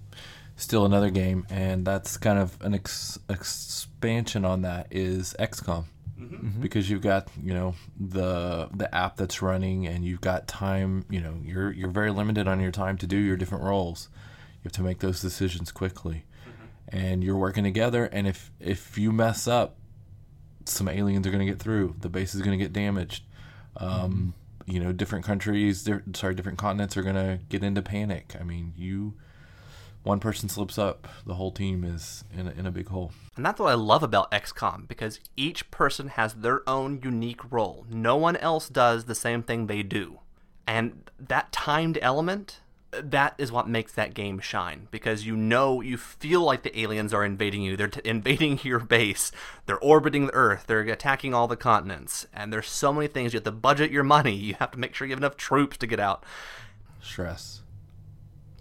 [0.57, 5.85] steal another game, and that's kind of an ex- expansion on that is XCOM.
[6.19, 6.35] Mm-hmm.
[6.35, 6.61] Mm-hmm.
[6.61, 11.05] Because you've got you know the the app that's running, and you've got time.
[11.09, 14.09] You know you're you're very limited on your time to do your different roles.
[14.57, 16.97] You have to make those decisions quickly, mm-hmm.
[16.97, 18.05] and you're working together.
[18.05, 19.79] And if if you mess up,
[20.71, 21.97] some aliens are going to get through.
[22.01, 23.25] The base is going to get damaged.
[23.77, 24.35] Um,
[24.67, 28.37] You know, different countries, sorry, different continents are going to get into panic.
[28.41, 29.15] I mean, you,
[30.05, 33.11] one person slips up, the whole team is in a, in a big hole.
[33.37, 37.85] And that's what I love about XCOM because each person has their own unique role.
[37.91, 40.21] No one else does the same thing they do.
[40.69, 42.61] And that timed element,
[42.93, 47.15] that is what makes that game shine because you know, you feel like the aliens
[47.15, 47.77] are invading you.
[47.77, 49.31] They're t- invading your base.
[49.67, 50.65] They're orbiting the Earth.
[50.67, 52.27] They're attacking all the continents.
[52.33, 53.33] And there's so many things.
[53.33, 54.35] You have to budget your money.
[54.35, 56.25] You have to make sure you have enough troops to get out.
[57.01, 57.63] Stress.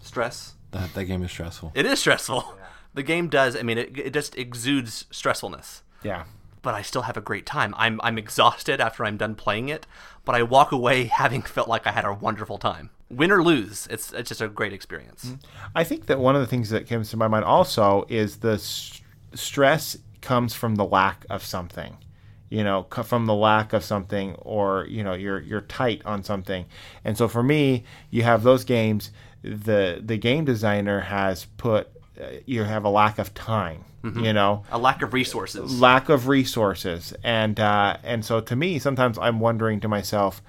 [0.00, 0.54] Stress.
[0.70, 1.72] That that game is stressful.
[1.74, 2.56] It is stressful.
[2.94, 5.82] The game does, I mean, it, it just exudes stressfulness.
[6.02, 6.24] yeah,
[6.62, 7.72] but I still have a great time.
[7.76, 9.86] I'm I'm exhausted after I'm done playing it,
[10.24, 12.90] but I walk away having felt like I had a wonderful time.
[13.10, 15.34] Win or lose, it's it's just a great experience.
[15.74, 18.52] I think that one of the things that comes to my mind also is the
[18.54, 19.00] s-
[19.34, 21.96] stress comes from the lack of something.
[22.50, 26.66] You know, from the lack of something, or you know, you're you're tight on something,
[27.04, 29.10] and so for me, you have those games.
[29.42, 31.88] The the game designer has put
[32.20, 33.84] uh, you have a lack of time.
[34.02, 35.78] You know, A lack of resources.
[35.78, 40.40] lack of resources and uh, and so to me sometimes i'm wondering to myself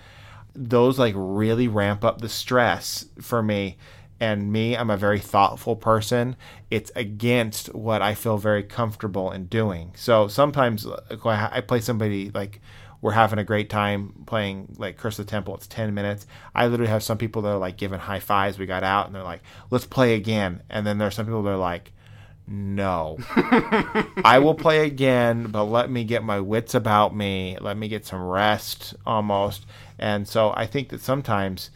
[0.54, 3.78] those like really ramp up the stress for me.
[4.20, 6.36] And me i'm a very thoughtful person.
[6.70, 9.94] It's against what i feel very comfortable in doing.
[9.96, 12.62] So sometimes like, i play somebody like
[13.02, 15.56] we're having a great time playing like curse of the temple.
[15.56, 16.28] It's 10 minutes.
[16.54, 18.60] I literally have some people that are like giving high fives.
[18.60, 20.62] We got out and they're like let's play again.
[20.70, 21.92] And then there's some people that are like
[22.48, 23.18] no.
[24.26, 27.58] I will play again, but let me get my wits about me.
[27.62, 29.66] Let me get some rest almost.
[30.02, 31.70] And so I think that sometimes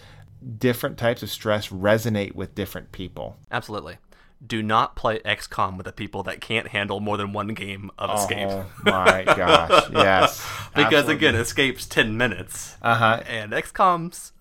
[0.58, 3.38] different types of stress resonate with different people.
[3.52, 3.98] Absolutely.
[4.46, 8.20] Do not play XCOM with the people that can't handle more than one game of
[8.20, 8.48] Escape.
[8.50, 9.90] Oh my gosh.
[9.92, 10.46] Yes.
[10.76, 12.76] because again, Escape's 10 minutes.
[12.82, 13.24] Uh huh.
[13.28, 14.34] And XCOM's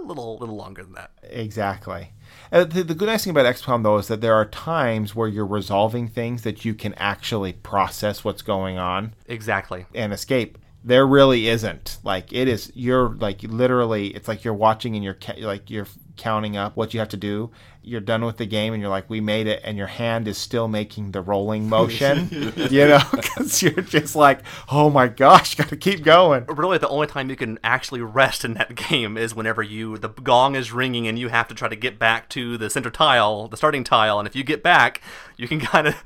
[0.00, 1.10] a little little longer than that.
[1.24, 2.12] Exactly.
[2.50, 5.28] Uh, the, the good nice thing about XCOM though is that there are times where
[5.28, 9.14] you're resolving things that you can actually process what's going on.
[9.26, 9.84] Exactly.
[9.94, 11.98] and escape there really isn't.
[12.04, 15.88] Like it is you're like literally it's like you're watching and you're ca- like you're
[16.16, 17.50] counting up what you have to do.
[17.82, 20.38] You're done with the game and you're like we made it and your hand is
[20.38, 25.76] still making the rolling motion you know because you're just like oh my gosh gotta
[25.76, 26.44] keep going.
[26.46, 30.08] Really the only time you can actually rest in that game is whenever you the
[30.08, 33.48] gong is ringing and you have to try to get back to the center tile
[33.48, 35.00] the starting tile and if you get back
[35.36, 35.96] you can kind of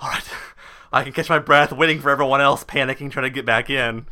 [0.00, 0.24] all right
[0.92, 4.06] i can catch my breath waiting for everyone else panicking trying to get back in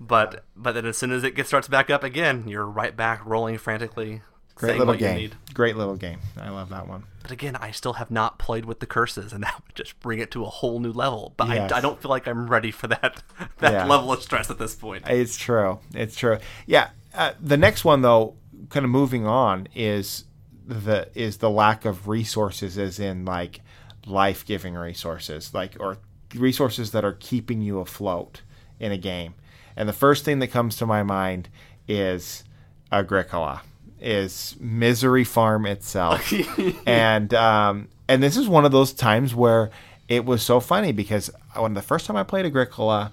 [0.00, 3.24] but but then as soon as it gets starts back up again you're right back
[3.24, 4.22] rolling frantically
[4.54, 5.34] great saying little what you game need.
[5.52, 8.80] great little game i love that one but again i still have not played with
[8.80, 11.72] the curses and that would just bring it to a whole new level but Yes.
[11.72, 13.22] I, I don't feel like i'm ready for that
[13.58, 13.86] that Yeah.
[13.86, 15.78] level of stress at this point It's true.
[15.94, 16.38] It's true.
[16.66, 16.90] Yeah.
[17.14, 18.34] Uh, the next one, though,
[18.70, 20.24] kind of moving on, is
[20.66, 23.60] the is the lack of resources, as in like
[24.06, 25.98] life giving resources, like or
[26.34, 28.42] resources that are keeping you afloat
[28.80, 29.34] in a game.
[29.76, 31.48] And the first thing that comes to my mind
[31.88, 32.44] is
[32.92, 33.62] Agricola,
[34.00, 36.32] is Misery Farm itself,
[36.86, 39.70] and um, and this is one of those times where
[40.08, 43.12] it was so funny because when the first time I played Agricola.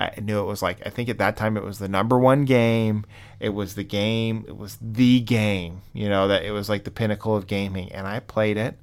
[0.00, 2.44] I knew it was like I think at that time it was the number one
[2.44, 3.04] game.
[3.40, 4.44] It was the game.
[4.46, 5.82] It was the game.
[5.92, 7.90] You know that it was like the pinnacle of gaming.
[7.90, 8.78] And I played it,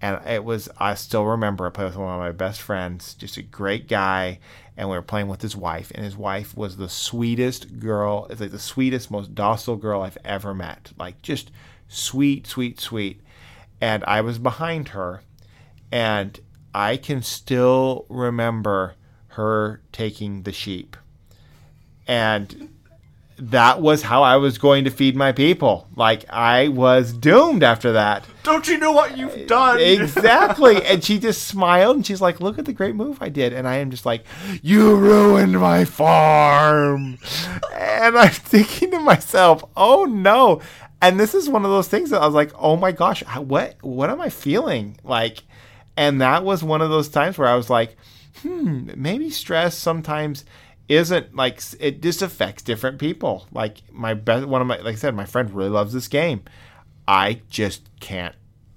[0.00, 3.36] and it was I still remember I played with one of my best friends, just
[3.36, 4.38] a great guy,
[4.76, 8.50] and we were playing with his wife, and his wife was the sweetest girl, like
[8.50, 11.50] the sweetest, most docile girl I've ever met, like just
[11.88, 13.20] sweet, sweet, sweet,
[13.80, 15.22] and I was behind her,
[15.90, 16.38] and
[16.74, 18.94] I can still remember
[19.28, 20.96] her taking the sheep,
[22.06, 22.75] and
[23.38, 25.86] that was how I was going to feed my people.
[25.94, 28.24] Like I was doomed after that.
[28.42, 29.78] Don't you know what you've done?
[29.80, 30.84] Exactly.
[30.84, 33.68] and she just smiled and she's like, "Look at the great move I did." And
[33.68, 34.24] I am just like,
[34.62, 37.18] "You ruined my farm."
[37.74, 40.60] and I'm thinking to myself, "Oh no."
[41.02, 43.76] And this is one of those things that I was like, "Oh my gosh, what
[43.82, 45.42] what am I feeling?" Like
[45.96, 47.96] and that was one of those times where I was like,
[48.42, 50.44] "Hmm, maybe stress sometimes
[50.88, 53.46] isn't like it just affects different people.
[53.52, 56.42] Like my best one of my like I said, my friend really loves this game.
[57.08, 58.34] I just can't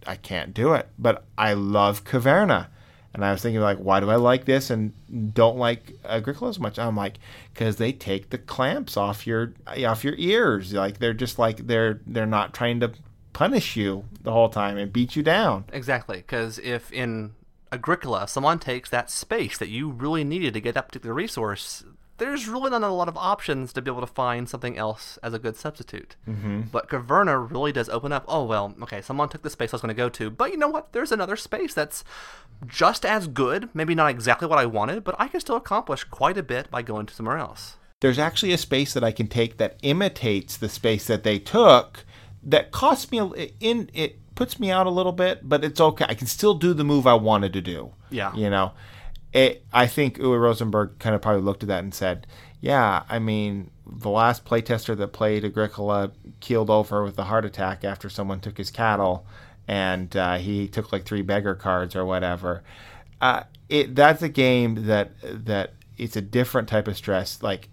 [0.07, 0.89] I can't do it.
[0.97, 2.67] But I love Caverna.
[3.13, 4.93] And I was thinking like, why do I like this and
[5.33, 6.77] don't like Agricola as much?
[6.77, 7.17] I'm like,
[7.53, 9.53] because they take the clamps off your
[9.85, 10.73] off your ears.
[10.73, 12.91] Like they're just like they're they're not trying to
[13.33, 15.65] punish you the whole time and beat you down.
[15.73, 17.33] Exactly, because if in
[17.71, 21.83] Agricola someone takes that space that you really needed to get that particular resource,
[22.19, 25.33] there's really not a lot of options to be able to find something else as
[25.33, 26.15] a good substitute.
[26.27, 26.61] Mm-hmm.
[26.71, 28.25] But Caverna really does open up.
[28.27, 30.57] Oh well, okay, someone took the space I was going to go to, but you
[30.57, 30.93] know what?
[30.93, 32.03] There's another space that's
[32.67, 33.69] just as good.
[33.73, 36.81] Maybe not exactly what I wanted, but I can still accomplish quite a bit by
[36.81, 37.77] going to somewhere else.
[38.01, 42.05] There's actually a space that I can take that imitates the space that they took.
[42.41, 46.05] That costs me a, in it puts me out a little bit, but it's okay.
[46.07, 47.93] I can still do the move I wanted to do.
[48.09, 48.71] Yeah, you know
[49.33, 52.25] it, I think Uwe Rosenberg kind of probably looked at that and said,
[52.61, 57.83] "Yeah, I mean, the last playtester that played Agricola keeled over with a heart attack
[57.83, 59.25] after someone took his cattle,
[59.67, 62.63] and uh, he took like three beggar cards or whatever."
[63.21, 65.11] Uh, it that's a game that
[65.45, 67.43] that it's a different type of stress.
[67.43, 67.69] Like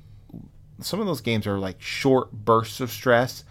[0.81, 3.45] some of those games are like short bursts of stress.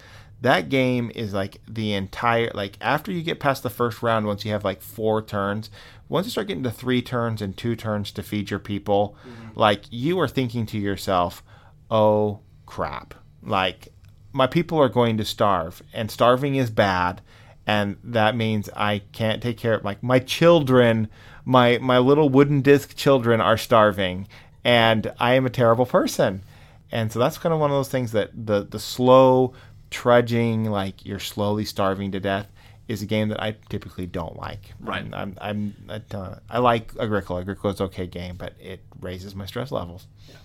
[0.45, 4.45] That game is like the entire like after you get past the first round, once
[4.45, 5.71] you have like four turns,
[6.07, 9.59] once you start getting to three turns and two turns to feed your people, mm-hmm.
[9.59, 11.41] like you are thinking to yourself,
[11.89, 13.15] oh crap.
[13.41, 13.87] Like
[14.33, 17.23] my people are going to starve and starving is bad
[17.65, 21.07] and that means I can't take care of like my children,
[21.43, 24.27] my my little wooden disc children are starving
[24.63, 26.43] and I am a terrible person.
[26.91, 29.55] And so that's kind of one of those things that the the slow
[29.95, 32.51] trudging like you're slowly starving to death
[32.89, 34.73] is a game that I typically don't like.
[34.77, 35.05] Right.
[35.13, 37.39] I'm, I'm, I'm I like Agricola.
[37.39, 40.07] Agricola's okay game, but it raises my stress levels.
[40.27, 40.35] Yeah.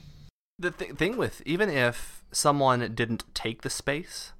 [0.56, 4.34] The th- thing with even if someone didn't take the space,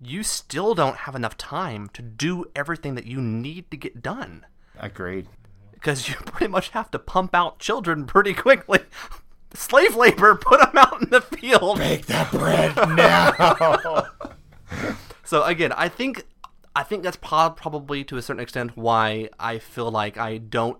[0.00, 4.46] you still don't have enough time to do everything that you need to get done.
[4.78, 5.26] Agreed.
[5.74, 8.80] Because you pretty much have to pump out children pretty quickly.
[9.54, 11.78] Slave labor, put them out in the field.
[11.78, 14.06] Bake that bread now.
[15.24, 16.24] so again, I think
[16.74, 20.78] I think that's probably to a certain extent why I feel like I don't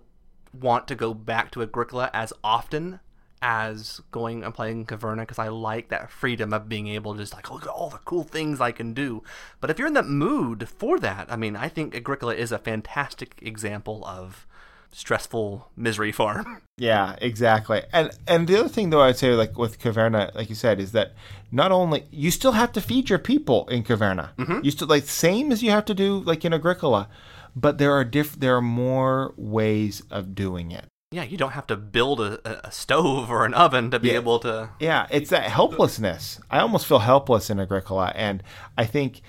[0.53, 2.99] want to go back to Agricola as often
[3.41, 7.33] as going and playing Caverna because I like that freedom of being able to just
[7.33, 9.23] like look at all the cool things I can do.
[9.59, 12.59] But if you're in the mood for that, I mean, I think Agricola is a
[12.59, 14.45] fantastic example of
[14.91, 16.61] stressful misery farm.
[16.77, 17.83] Yeah, exactly.
[17.93, 20.93] And and the other thing though I'd say like with Caverna, like you said, is
[20.93, 21.13] that
[21.51, 24.33] not only you still have to feed your people in Caverna.
[24.37, 24.61] Mm-hmm.
[24.63, 27.07] You still like same as you have to do like in Agricola,
[27.55, 30.85] but there are diff there are more ways of doing it.
[31.11, 34.15] Yeah, you don't have to build a, a stove or an oven to be yeah.
[34.15, 34.69] able to.
[34.79, 36.39] Yeah, it's that helplessness.
[36.49, 38.41] I almost feel helpless in Agricola, and
[38.77, 39.21] I think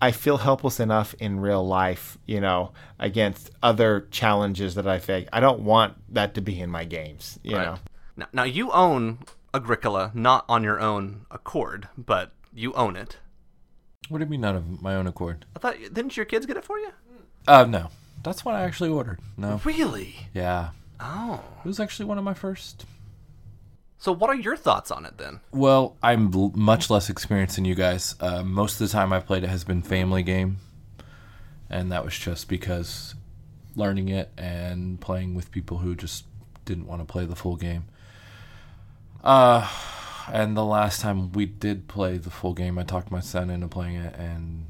[0.00, 5.28] I feel helpless enough in real life, you know, against other challenges that I face.
[5.32, 7.64] I don't want that to be in my games, you right.
[7.64, 7.78] know.
[8.16, 9.18] Now, now you own
[9.52, 13.18] Agricola, not on your own accord, but you own it.
[14.08, 15.44] What do you mean, not of my own accord?
[15.56, 16.92] I thought didn't your kids get it for you?
[17.46, 17.90] Uh, no.
[18.22, 19.20] That's what I actually ordered.
[19.36, 19.60] No.
[19.64, 20.14] Really?
[20.34, 20.70] Yeah.
[21.00, 21.42] Oh.
[21.64, 22.84] It was actually one of my first
[24.00, 25.40] so, what are your thoughts on it then?
[25.50, 28.14] Well, I'm l- much less experienced than you guys.
[28.20, 30.58] Uh, most of the time I've played it has been family game,
[31.68, 33.16] and that was just because
[33.74, 36.24] learning it and playing with people who just
[36.64, 37.86] didn't want to play the full game.
[39.24, 39.68] Uh,
[40.32, 43.66] and the last time we did play the full game, I talked my son into
[43.66, 44.66] playing it, and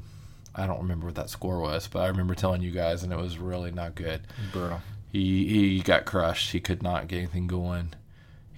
[0.55, 3.17] I don't remember what that score was, but I remember telling you guys, and it
[3.19, 4.21] was really not good.
[4.51, 4.81] Brutal.
[5.11, 6.51] He he got crushed.
[6.51, 7.93] He could not get anything going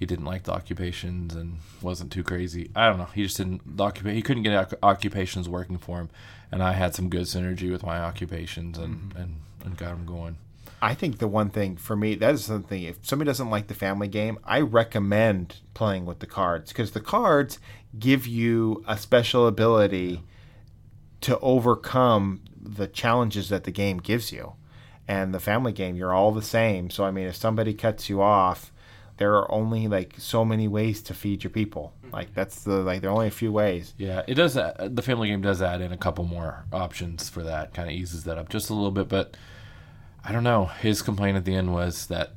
[0.02, 2.72] he didn't like the occupations and wasn't too crazy.
[2.76, 3.10] I don't know.
[3.14, 6.10] He just didn't the occupa- He couldn't get occupations working for him,
[6.52, 9.22] and I had some good synergy with my occupations and mm-hmm.
[9.22, 10.38] and, and got him going.
[10.82, 13.76] I think the one thing for me that is something if somebody doesn't like the
[13.76, 17.60] family game, I recommend playing with the cards because the cards
[17.99, 20.24] give you a special ability
[21.22, 24.54] to overcome the challenges that the game gives you.
[25.08, 26.89] And the family game, you're all the same.
[26.89, 28.72] So I mean, if somebody cuts you off,
[29.22, 31.93] there are only like so many ways to feed your people.
[32.11, 33.93] Like that's the like there are only a few ways.
[33.97, 34.57] Yeah, it does.
[34.57, 37.72] uh, The family game does add in a couple more options for that.
[37.76, 39.07] Kind of eases that up just a little bit.
[39.07, 39.38] But
[40.28, 40.65] I don't know.
[40.65, 42.32] His complaint at the end was that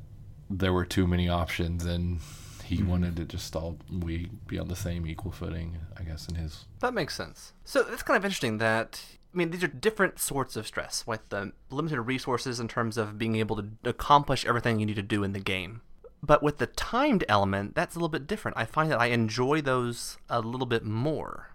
[0.49, 2.19] there were too many options, and
[2.63, 3.77] he wanted to just all
[4.07, 5.77] we be on the same equal footing.
[5.99, 7.53] I guess in his That makes sense.
[7.63, 9.01] So it's kind of interesting that
[9.33, 13.17] I mean these are different sorts of stress, like the limited resources in terms of
[13.17, 15.81] being able to accomplish everything you need to do in the game.
[16.25, 18.57] But with the timed element, that's a little bit different.
[18.57, 21.51] I find that I enjoy those a little bit more.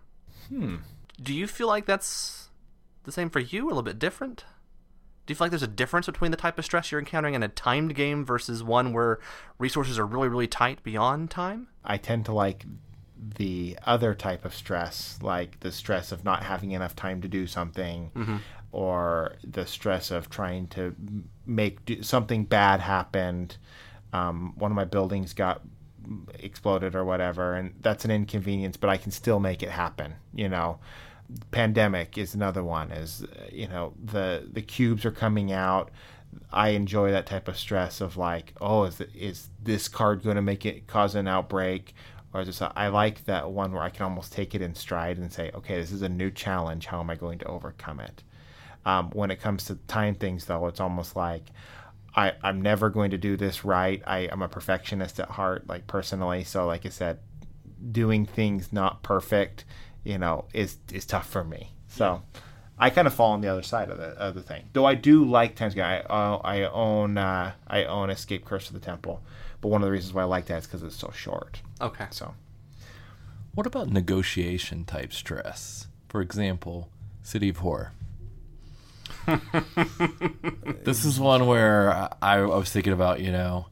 [0.49, 0.77] Hmm.
[1.21, 2.51] Do you feel like that's
[3.05, 4.45] the same for you, a little bit different?
[5.27, 7.43] Do you feel like there's a difference between the type of stress you're encountering in
[7.43, 9.19] a timed game versus one where
[9.59, 11.69] resources are really, really tight beyond time?
[11.85, 12.65] I tend to like
[13.37, 17.47] the other type of stress, like the stress of not having enough time to do
[17.47, 18.11] something,
[18.73, 20.95] or the stress of trying to
[21.45, 23.57] make do, something bad happened.
[24.13, 25.63] Um, one of my buildings got
[26.39, 30.15] exploded or whatever, and that's an inconvenience, but I can still make it happen.
[30.35, 30.79] You know,
[31.51, 32.91] pandemic is another one.
[32.91, 35.91] Is you know the the cubes are coming out.
[36.53, 40.43] I enjoy that type of stress of like, oh, is is this card going to
[40.43, 41.95] make it cause an outbreak,
[42.33, 42.43] or?
[42.43, 45.51] A, I like that one where I can almost take it in stride and say,
[45.55, 46.87] okay, this is a new challenge.
[46.87, 48.23] How am I going to overcome it?
[48.85, 51.51] Um, when it comes to time things, though, it's almost like
[52.15, 54.03] I, I'm never going to do this right.
[54.07, 56.45] I, I'm a perfectionist at heart, like personally.
[56.45, 57.19] So, like I said,
[57.93, 59.65] doing things not perfect,
[60.05, 61.73] you know, is is tough for me.
[61.89, 62.23] So,
[62.79, 64.65] I kind of fall on the other side of the of the thing.
[64.73, 65.87] Though I do like Times Square.
[65.87, 69.23] I uh, I own uh, I own Escape Curse of the Temple,
[69.61, 71.61] but one of the reasons why I like that is because it's so short.
[71.81, 72.07] Okay.
[72.11, 72.35] So,
[73.55, 75.87] What about negotiation type stress?
[76.09, 76.89] For example,
[77.23, 77.93] City of Horror.
[80.85, 83.67] this is one where I, I was thinking about, you know,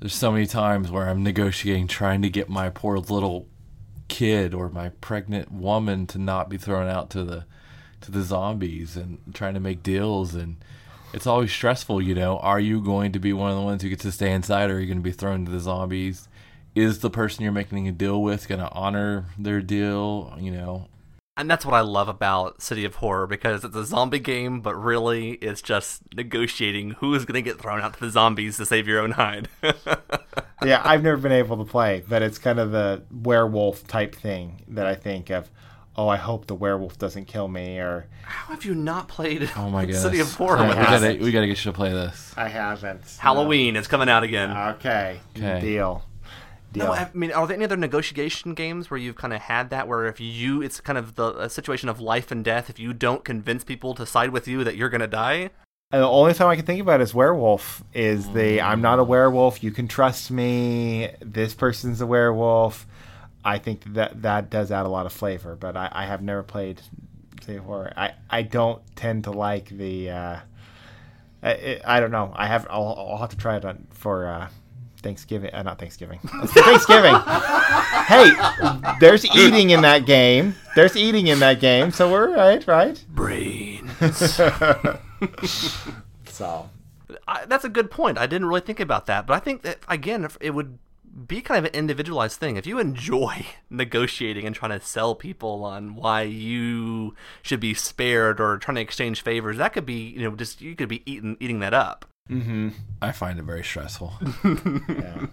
[0.00, 3.48] there's so many times where I'm negotiating trying to get my poor little
[4.08, 7.44] kid or my pregnant woman to not be thrown out to the
[8.02, 10.56] to the zombies and trying to make deals and
[11.12, 12.38] it's always stressful, you know.
[12.38, 14.74] Are you going to be one of the ones who gets to stay inside or
[14.74, 16.28] are you going to be thrown to the zombies?
[16.74, 20.88] Is the person you're making a deal with going to honor their deal, you know?
[21.38, 24.74] And that's what I love about City of Horror because it's a zombie game, but
[24.74, 28.64] really it's just negotiating who is going to get thrown out to the zombies to
[28.64, 29.48] save your own hide.
[30.64, 34.62] yeah, I've never been able to play, but it's kind of the werewolf type thing
[34.68, 35.50] that I think of.
[35.98, 39.70] Oh, I hope the werewolf doesn't kill me, or How have you not played Oh
[39.70, 40.02] my goodness.
[40.02, 40.66] City of Horror?
[40.66, 42.34] With we gotta we gotta get you to play this.
[42.36, 43.16] I haven't.
[43.18, 44.54] Halloween is coming out again.
[44.74, 45.20] Okay.
[45.36, 45.60] Okay.
[45.60, 46.02] Deal.
[46.74, 49.88] No, I mean, are there any other negotiation games where you've kind of had that,
[49.88, 52.68] where if you, it's kind of the a situation of life and death.
[52.68, 55.50] If you don't convince people to side with you, that you're gonna die.
[55.92, 57.84] And the only time I can think about is werewolf.
[57.94, 59.62] Is the I'm not a werewolf.
[59.62, 61.10] You can trust me.
[61.20, 62.86] This person's a werewolf.
[63.44, 65.54] I think that that does add a lot of flavor.
[65.54, 66.82] But I, I have never played
[67.42, 67.92] say horror.
[67.96, 70.10] I I don't tend to like the.
[70.10, 70.40] Uh,
[71.42, 72.32] I, I don't know.
[72.34, 72.66] I have.
[72.68, 74.26] I'll, I'll have to try it on for.
[74.26, 74.48] Uh,
[75.06, 76.18] Thanksgiving, uh, not Thanksgiving.
[76.42, 77.14] It's Thanksgiving.
[78.06, 78.32] hey,
[78.98, 80.56] there's eating in that game.
[80.74, 83.04] There's eating in that game, so we're right, right.
[83.08, 83.88] Brain.
[86.28, 86.68] So
[87.26, 88.18] I, that's a good point.
[88.18, 90.78] I didn't really think about that, but I think that again, if it would
[91.26, 92.56] be kind of an individualized thing.
[92.56, 98.38] If you enjoy negotiating and trying to sell people on why you should be spared
[98.38, 101.38] or trying to exchange favors, that could be you know just you could be eating
[101.40, 102.04] eating that up.
[102.30, 102.70] Mm-hmm.
[103.00, 104.14] I find it very stressful.
[104.88, 105.26] Yeah.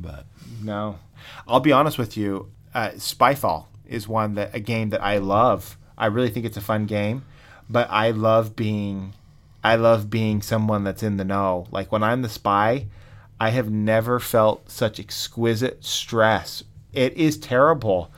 [0.00, 0.26] but
[0.62, 0.98] No,
[1.46, 2.50] I'll be honest with you.
[2.74, 5.76] Uh, Spyfall is one that a game that I love.
[5.96, 7.24] I really think it's a fun game,
[7.68, 9.14] but I love being,
[9.64, 11.66] I love being someone that's in the know.
[11.72, 12.86] Like when I'm the spy,
[13.40, 16.62] I have never felt such exquisite stress.
[16.92, 18.12] It is terrible.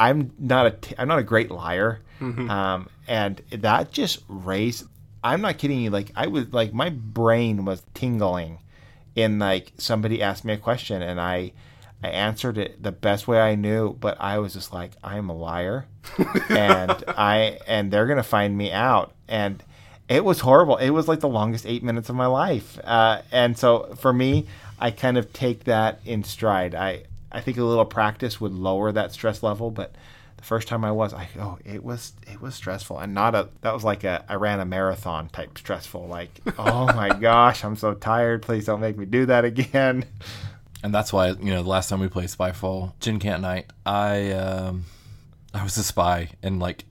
[0.00, 4.86] I'm not a, t- I'm not a great liar, um, and that just raised.
[5.24, 5.90] I'm not kidding you.
[5.90, 8.58] Like I was like my brain was tingling
[9.16, 11.52] and like somebody asked me a question and I
[12.02, 15.36] I answered it the best way I knew, but I was just like I'm a
[15.36, 15.86] liar,
[16.48, 19.62] and I and they're gonna find me out, and
[20.08, 20.78] it was horrible.
[20.78, 24.46] It was like the longest eight minutes of my life, uh, and so for me,
[24.80, 26.74] I kind of take that in stride.
[26.74, 29.94] I I think a little practice would lower that stress level, but
[30.42, 33.48] the first time I was, I oh, it was it was stressful, and not a
[33.60, 36.08] that was like a I ran a marathon type stressful.
[36.08, 38.42] Like, oh my gosh, I'm so tired.
[38.42, 40.04] Please don't make me do that again.
[40.82, 44.32] And that's why you know the last time we played Spyfall Gin Can't Night, I
[44.32, 44.86] um,
[45.54, 46.86] I was a spy and like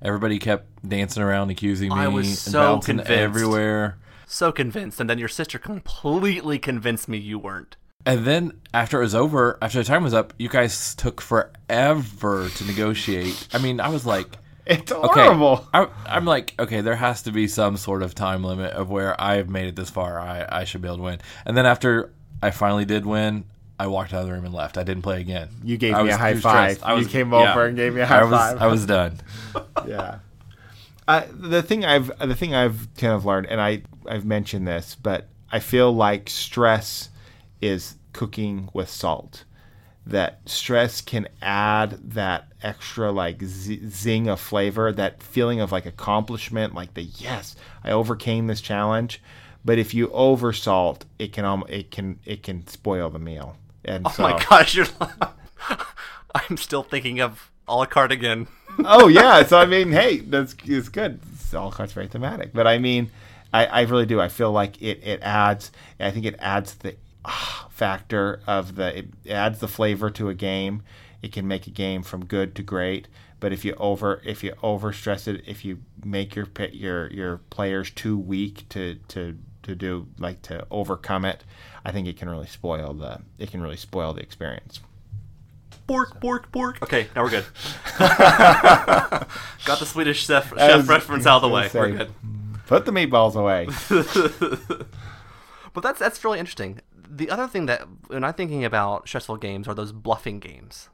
[0.00, 3.10] everybody kept dancing around, accusing me, I was and so bouncing convinced.
[3.10, 3.98] everywhere.
[4.26, 7.76] So convinced, and then your sister completely convinced me you weren't.
[8.04, 12.48] And then after it was over, after the time was up, you guys took forever
[12.48, 13.46] to negotiate.
[13.52, 14.36] I mean, I was like,
[14.66, 15.66] It's okay, horrible.
[15.72, 19.20] I, I'm like, okay, there has to be some sort of time limit of where
[19.20, 20.18] I've made it this far.
[20.20, 21.20] I, I should be able to win.
[21.46, 23.44] And then after I finally did win,
[23.78, 24.78] I walked out of the room and left.
[24.78, 25.48] I didn't play again.
[25.64, 26.76] You gave I me a high five.
[26.76, 26.86] stressed.
[26.86, 28.62] I You was, came over and gave me a high I was, five.
[28.62, 29.20] I was done.
[29.86, 30.18] yeah.
[31.08, 34.96] Uh, the thing I've the thing I've kind of learned, and I I've mentioned this,
[35.00, 37.08] but I feel like stress
[37.62, 39.44] is cooking with salt.
[40.04, 45.86] That stress can add that extra like z- zing of flavor, that feeling of like
[45.86, 47.54] accomplishment, like the yes,
[47.84, 49.22] I overcame this challenge.
[49.64, 53.56] But if you oversalt, it can um, it can it can spoil the meal.
[53.84, 54.86] And Oh so, my gosh, you're.
[56.34, 58.48] I'm still thinking of a la carte again.
[58.84, 59.44] oh yeah.
[59.44, 61.20] So I mean, hey, that's it's good.
[61.34, 63.10] It's all cards very thematic, but I mean,
[63.52, 64.20] I, I really do.
[64.20, 65.70] I feel like it it adds.
[66.00, 66.96] I think it adds the
[67.70, 70.82] factor of the it adds the flavor to a game.
[71.20, 73.08] It can make a game from good to great.
[73.40, 77.10] But if you over if you over stress it, if you make your pi- your
[77.10, 81.44] your players too weak to to to do like to overcome it,
[81.84, 84.80] I think it can really spoil the it can really spoil the experience.
[85.88, 86.80] Bork, bork, bork.
[86.82, 87.44] Okay, now we're good.
[87.98, 91.68] Got the Swedish chef, chef reference out of the way.
[91.68, 92.12] say, We're good.
[92.66, 93.68] Put the meatballs away.
[95.74, 96.80] But that's that's really interesting.
[97.14, 100.88] The other thing that when I'm thinking about stressful games are those bluffing games.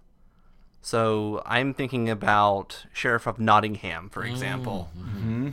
[0.81, 4.31] So I'm thinking about Sheriff of Nottingham, for mm.
[4.31, 5.51] example, mm-hmm.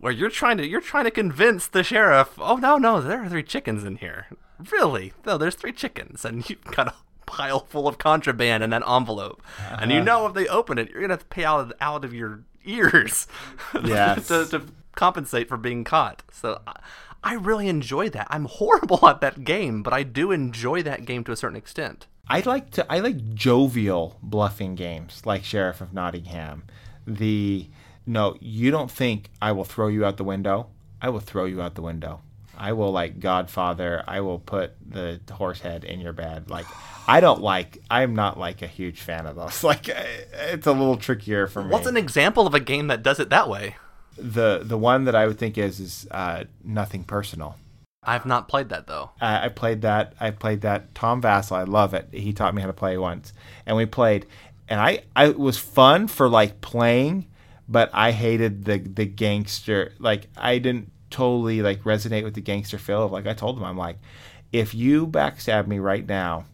[0.00, 2.30] where you're trying to you're trying to convince the sheriff.
[2.38, 4.26] Oh no no, there are three chickens in here.
[4.70, 5.12] Really?
[5.26, 6.94] No, there's three chickens, and you've got a
[7.26, 10.04] pile full of contraband in that envelope, and you uh-huh.
[10.04, 12.42] know if they open it, you're gonna have to pay out of, out of your
[12.64, 13.26] ears
[13.84, 14.28] Yes.
[14.28, 14.62] to, to
[14.94, 16.22] compensate for being caught.
[16.32, 16.80] So I,
[17.24, 18.26] I really enjoy that.
[18.30, 22.06] I'm horrible at that game, but I do enjoy that game to a certain extent.
[22.28, 26.64] I like to I like jovial bluffing games like Sheriff of Nottingham.
[27.06, 27.68] The
[28.06, 30.68] no, you don't think I will throw you out the window.
[31.02, 32.20] I will throw you out the window.
[32.56, 34.04] I will like Godfather.
[34.06, 36.48] I will put the horse head in your bed.
[36.48, 36.66] Like
[37.06, 37.82] I don't like.
[37.90, 39.62] I'm not like a huge fan of those.
[39.64, 41.70] Like it's a little trickier for me.
[41.70, 43.76] What's an example of a game that does it that way?
[44.16, 47.56] The the one that I would think is is uh, nothing personal.
[48.02, 49.10] I've not played that though.
[49.20, 50.14] I, I played that.
[50.20, 50.94] I played that.
[50.94, 51.56] Tom Vasel.
[51.56, 52.08] I love it.
[52.12, 53.32] He taught me how to play once,
[53.66, 54.26] and we played.
[54.68, 57.26] And I, I it was fun for like playing,
[57.68, 59.92] but I hated the the gangster.
[59.98, 63.64] Like I didn't totally like resonate with the gangster feel of like I told him
[63.64, 63.98] I'm like,
[64.52, 66.44] if you backstab me right now,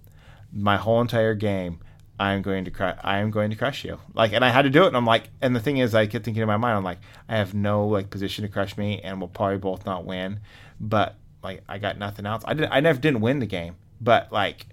[0.52, 1.80] my whole entire game.
[2.20, 2.98] I'm going to crush.
[3.02, 3.98] I am going to crush you.
[4.12, 4.88] Like, and I had to do it.
[4.88, 6.98] And I'm like, and the thing is, I kept thinking in my mind, I'm like,
[7.30, 10.40] I have no like position to crush me, and we'll probably both not win.
[10.78, 12.42] But like, I got nothing else.
[12.46, 12.68] I did.
[12.70, 14.66] I never didn't win the game, but like,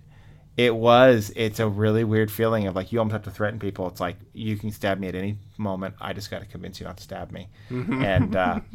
[0.57, 1.31] it was.
[1.37, 3.87] It's a really weird feeling of like you almost have to threaten people.
[3.87, 5.95] It's like you can stab me at any moment.
[6.01, 8.35] I just got to convince you not to stab me, and.
[8.35, 8.59] uh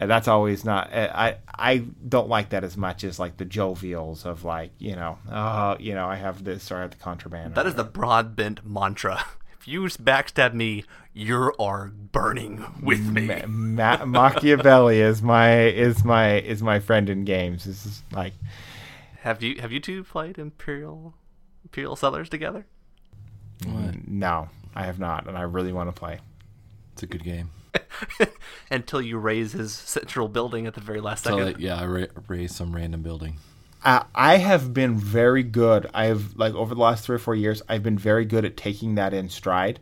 [0.00, 1.78] and that's always not eh, I I
[2.08, 5.94] don't like that as much as like the jovials of like you know oh you
[5.94, 7.54] know I have this or I have the contraband.
[7.54, 9.24] That is the broad bent mantra.
[9.62, 10.82] If you backstab me,
[11.12, 13.26] you are burning with me.
[13.46, 17.64] Ma- Ma- Machiavelli is my is my is my friend in games.
[17.64, 18.32] This is like
[19.20, 21.14] Have you have you two played Imperial
[21.62, 22.66] Imperial Settlers together?
[24.08, 26.18] no, I have not, and I really want to play.
[26.94, 27.50] It's a good game.
[28.72, 31.44] Until you raise his central building at the very last So second.
[31.44, 33.36] like, yeah, I ra- raised some random building.
[33.84, 35.88] Uh, I have been very good.
[35.92, 38.94] I've like over the last three or four years, I've been very good at taking
[38.94, 39.80] that in stride.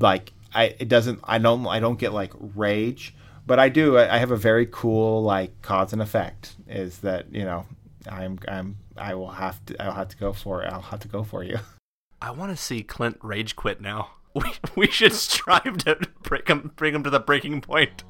[0.00, 1.20] Like I, it doesn't.
[1.24, 1.66] I don't.
[1.66, 3.14] I don't get like rage,
[3.46, 3.98] but I do.
[3.98, 6.56] I, I have a very cool like cause and effect.
[6.66, 7.66] Is that you know
[8.10, 10.72] I'm I'm I will have to I'll have to go for It.
[10.72, 11.58] I'll have to go for you.
[12.22, 14.12] I want to see Clint rage quit now.
[14.44, 18.04] We, we should strive to break him, bring him to the breaking point.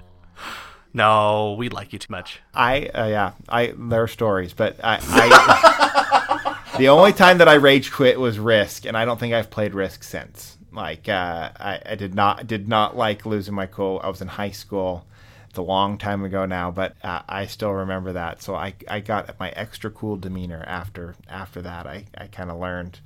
[0.92, 2.40] No, we like you too much.
[2.54, 4.98] I uh, yeah I there are stories, but I.
[5.00, 9.50] I the only time that I rage quit was Risk, and I don't think I've
[9.50, 10.56] played Risk since.
[10.72, 14.00] Like uh, I, I did not did not like losing my cool.
[14.02, 15.06] I was in high school.
[15.48, 18.42] It's a long time ago now, but uh, I still remember that.
[18.42, 21.86] So I, I got my extra cool demeanor after after that.
[21.86, 23.00] I, I kind of learned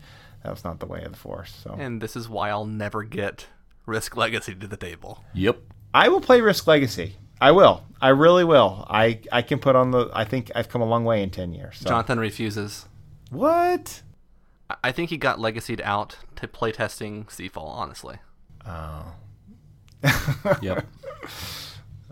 [0.45, 1.53] that was not the way of the force.
[1.62, 3.47] So And this is why I'll never get
[3.86, 5.24] Risk Legacy to the table.
[5.34, 5.59] Yep.
[5.95, 7.16] I will play Risk Legacy.
[7.40, 7.84] I will.
[8.01, 8.86] I really will.
[8.88, 10.11] I I can put on the.
[10.14, 11.78] I think I've come a long way in ten years.
[11.78, 11.88] So.
[11.88, 12.86] Jonathan refuses.
[13.30, 14.03] What?
[14.70, 18.18] I- I think he got Legacied out to playtesting Seafall, honestly.
[18.66, 19.12] Oh.
[20.62, 20.86] Yep.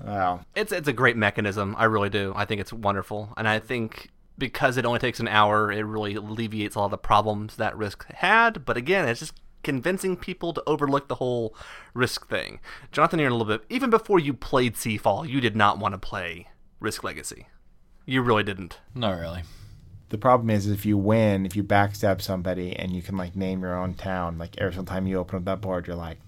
[0.03, 0.41] Wow.
[0.55, 1.75] It's it's a great mechanism.
[1.79, 2.33] I really do.
[2.35, 4.09] I think it's wonderful, and I think
[4.41, 8.65] because it only takes an hour, it really alleviates all the problems that Risk had.
[8.65, 11.55] But again, it's just convincing people to overlook the whole
[11.95, 12.59] Risk thing.
[12.91, 13.65] Jonathan, you're a little bit.
[13.69, 16.49] Even before you played Seafall, you did not want to play
[16.81, 17.47] Risk Legacy.
[18.07, 18.79] You really didn't.
[18.95, 19.43] Not really.
[20.09, 23.61] The problem is if you win, if you backstab somebody and you can like name
[23.61, 26.19] your own town, like every single time you open up that board, you're like,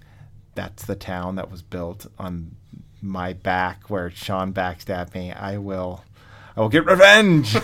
[0.54, 2.54] that's the town that was built on
[3.00, 5.32] my back where Sean backstabbed me.
[5.32, 6.04] I will,
[6.56, 7.56] I will get revenge.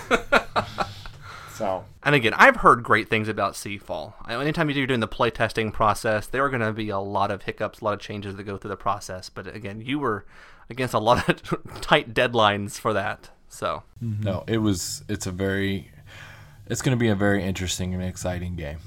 [1.55, 4.14] so And again, I've heard great things about Seafall.
[4.28, 7.80] Anytime you're doing the playtesting process, there are going to be a lot of hiccups,
[7.80, 9.28] a lot of changes that go through the process.
[9.28, 10.24] But again, you were
[10.70, 11.43] against a lot of
[11.80, 13.30] tight deadlines for that.
[13.49, 14.22] So mm-hmm.
[14.22, 15.05] No, it was.
[15.09, 15.91] It's a very.
[16.66, 18.78] It's going to be a very interesting and exciting game.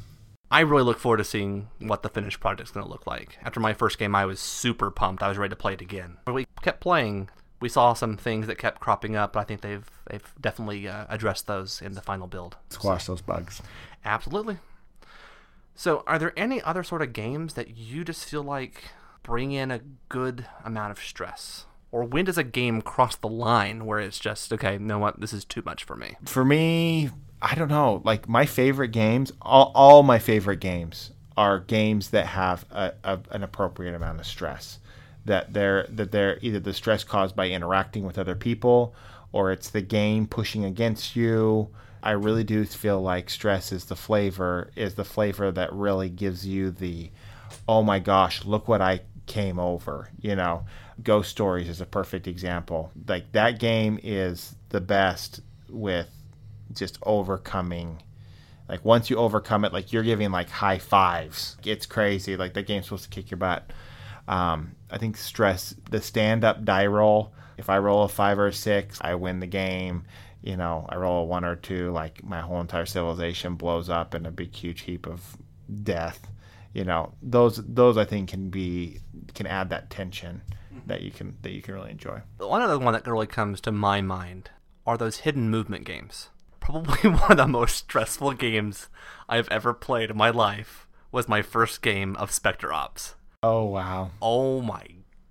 [0.51, 3.37] I really look forward to seeing what the finished project is going to look like.
[3.41, 5.23] After my first game, I was super pumped.
[5.23, 6.17] I was ready to play it again.
[6.25, 7.29] But we kept playing.
[7.61, 11.05] We saw some things that kept cropping up, but I think they've they've definitely uh,
[11.07, 12.57] addressed those in the final build.
[12.69, 13.61] squash those bugs.
[14.03, 14.57] Absolutely.
[15.75, 18.91] So, are there any other sort of games that you just feel like
[19.23, 21.65] bring in a good amount of stress?
[21.91, 25.19] Or when does a game cross the line where it's just, okay, you know what,
[25.19, 26.15] this is too much for me?
[26.25, 27.09] For me,
[27.41, 28.01] I don't know.
[28.05, 33.19] Like my favorite games, all, all my favorite games are games that have a, a,
[33.31, 34.79] an appropriate amount of stress.
[35.25, 38.95] That they're that they're either the stress caused by interacting with other people,
[39.31, 41.69] or it's the game pushing against you.
[42.03, 46.47] I really do feel like stress is the flavor is the flavor that really gives
[46.47, 47.11] you the,
[47.67, 50.09] oh my gosh, look what I came over.
[50.19, 50.65] You know,
[51.03, 52.91] Ghost Stories is a perfect example.
[53.07, 56.09] Like that game is the best with
[56.73, 58.01] just overcoming
[58.71, 62.65] like once you overcome it like you're giving like high fives it's crazy like that
[62.65, 63.69] game's supposed to kick your butt
[64.27, 68.53] um, i think stress the stand-up die roll if i roll a five or a
[68.53, 70.03] six i win the game
[70.41, 74.15] you know i roll a one or two like my whole entire civilization blows up
[74.15, 75.37] in a big huge heap of
[75.83, 76.27] death
[76.73, 78.99] you know those those i think can be
[79.33, 80.41] can add that tension
[80.87, 83.71] that you can that you can really enjoy One other one that really comes to
[83.71, 84.49] my mind
[84.85, 86.29] are those hidden movement games.
[86.59, 88.89] Probably one of the most stressful games
[89.29, 93.15] I've ever played in my life was my first game of Specter Ops.
[93.43, 94.85] Oh wow Oh my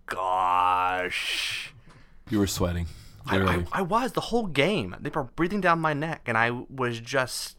[0.06, 1.72] gosh.
[2.28, 2.86] You were sweating.
[3.26, 3.66] I, I, Literally.
[3.72, 4.96] I was the whole game.
[5.00, 7.56] They were breathing down my neck, and I was just.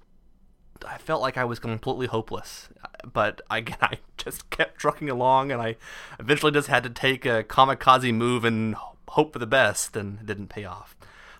[0.85, 2.69] I felt like I was completely hopeless.
[3.11, 5.77] But again, I just kept trucking along, and I
[6.19, 8.75] eventually just had to take a kamikaze move and
[9.09, 10.95] hope for the best, and it didn't pay off.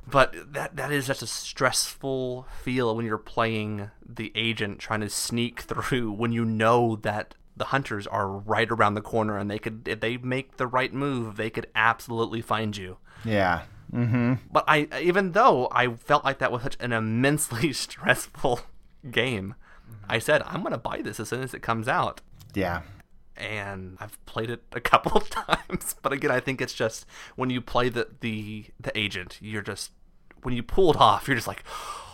[0.09, 5.09] But that that is such a stressful feel when you're playing the agent trying to
[5.09, 9.59] sneak through when you know that the hunters are right around the corner and they
[9.59, 12.97] could if they make the right move, they could absolutely find you.
[13.25, 18.61] yeah mm-hmm But I, even though I felt like that was such an immensely stressful
[19.11, 19.55] game,
[20.07, 22.21] I said I'm gonna buy this as soon as it comes out,
[22.53, 22.81] yeah
[23.37, 25.95] and I've played it a couple of times.
[26.01, 29.91] But again, I think it's just when you play the the the agent, you're just
[30.43, 31.63] when you pull it off, you're just like,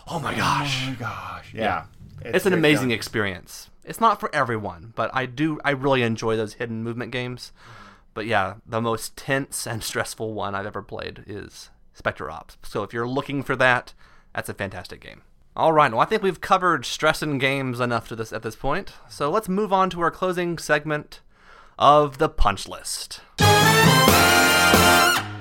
[0.08, 1.52] oh my gosh, Oh my gosh.
[1.54, 1.84] Yeah.
[2.24, 3.70] it's, an amazing experience.
[3.88, 7.52] It's not for everyone, but I do I really enjoy those hidden movement games.
[8.12, 12.58] But yeah, the most tense and stressful one I've ever played is Specter Ops.
[12.62, 13.94] So if you're looking for that,
[14.34, 15.22] that's a fantastic game.
[15.56, 18.56] All right, well I think we've covered stress in games enough to this at this
[18.56, 18.92] point.
[19.08, 21.20] So let's move on to our closing segment
[21.78, 23.20] of the punch list.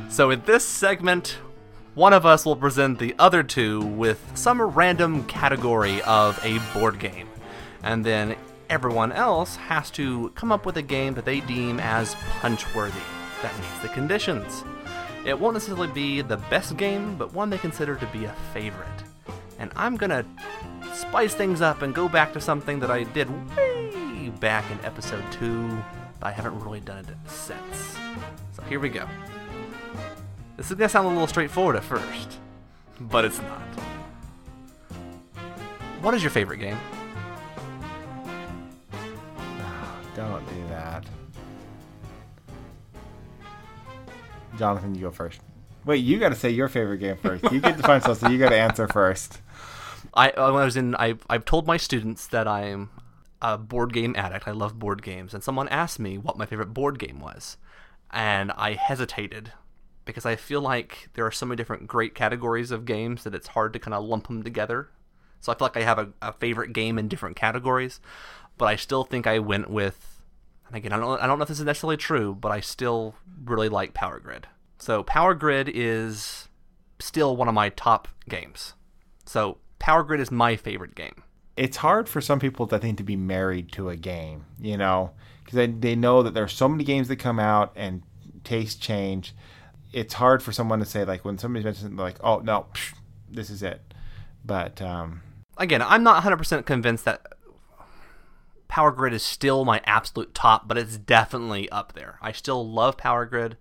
[0.09, 1.37] So in this segment,
[1.95, 6.97] one of us will present the other two with some random category of a board
[6.97, 7.27] game.
[7.83, 8.35] And then
[8.69, 12.99] everyone else has to come up with a game that they deem as punch-worthy,
[13.41, 14.63] that meets the conditions.
[15.25, 18.87] It won't necessarily be the best game, but one they consider to be a favorite.
[19.59, 20.25] And I'm gonna
[20.93, 25.23] spice things up and go back to something that I did way back in episode
[25.33, 25.83] 2,
[26.19, 27.97] but I haven't really done it since.
[28.53, 29.07] So here we go.
[30.55, 32.39] This is gonna sound a little straightforward at first,
[32.99, 33.61] but it's not.
[36.01, 36.77] What is your favorite game?
[40.17, 41.05] Don't do that.
[44.57, 45.39] Jonathan, you go first.
[45.85, 47.43] Wait, you got to say your favorite game first.
[47.51, 49.41] You get to find something, so you got to answer first.
[50.15, 52.89] I uh, when I was in I I've told my students that I'm
[53.43, 54.47] a board game addict.
[54.47, 57.57] I love board games, and someone asked me what my favorite board game was,
[58.09, 59.53] and I hesitated
[60.03, 63.49] because I feel like there are so many different great categories of games that it's
[63.49, 64.89] hard to kind of lump them together.
[65.41, 67.99] So I feel like I have a, a favorite game in different categories,
[68.57, 70.21] but I still think I went with.
[70.67, 73.15] And again, I don't I don't know if this is necessarily true, but I still
[73.43, 74.47] really like Power Grid.
[74.79, 76.49] So Power Grid is
[76.99, 78.73] still one of my top games.
[79.25, 81.23] So Power Grid is my favorite game.
[81.55, 85.11] It's hard for some people, I think, to be married to a game, you know,
[85.43, 88.03] because they, they know that there are so many games that come out and
[88.43, 89.33] tastes change.
[89.91, 92.93] It's hard for someone to say, like, when somebody mentions like, oh, no, psh,
[93.27, 93.81] this is it.
[94.45, 95.23] But, um,
[95.57, 97.25] Again, I'm not 100% convinced that
[98.67, 102.17] Power Grid is still my absolute top, but it's definitely up there.
[102.21, 103.57] I still love Power Grid.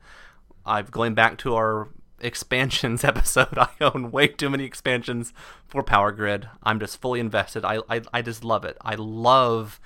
[0.65, 1.89] I've going back to our
[2.21, 3.57] expansions episode.
[3.57, 5.33] I own way too many expansions
[5.67, 6.49] for Power Grid.
[6.63, 7.65] I'm just fully invested.
[7.65, 8.77] I, I, I just love it.
[8.81, 9.81] I love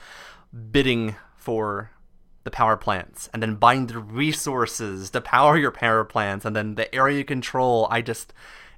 [0.73, 1.91] bidding for
[2.45, 6.75] the power plants and then buying the resources to power your power plants and then
[6.75, 7.87] the area control.
[7.91, 8.33] I just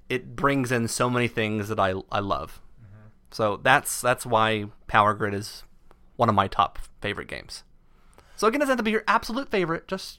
[0.08, 2.60] it brings in so many things that I I love.
[2.82, 3.06] Mm-hmm.
[3.30, 5.62] So that's that's why Power Grid is
[6.16, 7.64] one of my top favorite games.
[8.36, 10.18] So again, it doesn't have to be your absolute favorite, just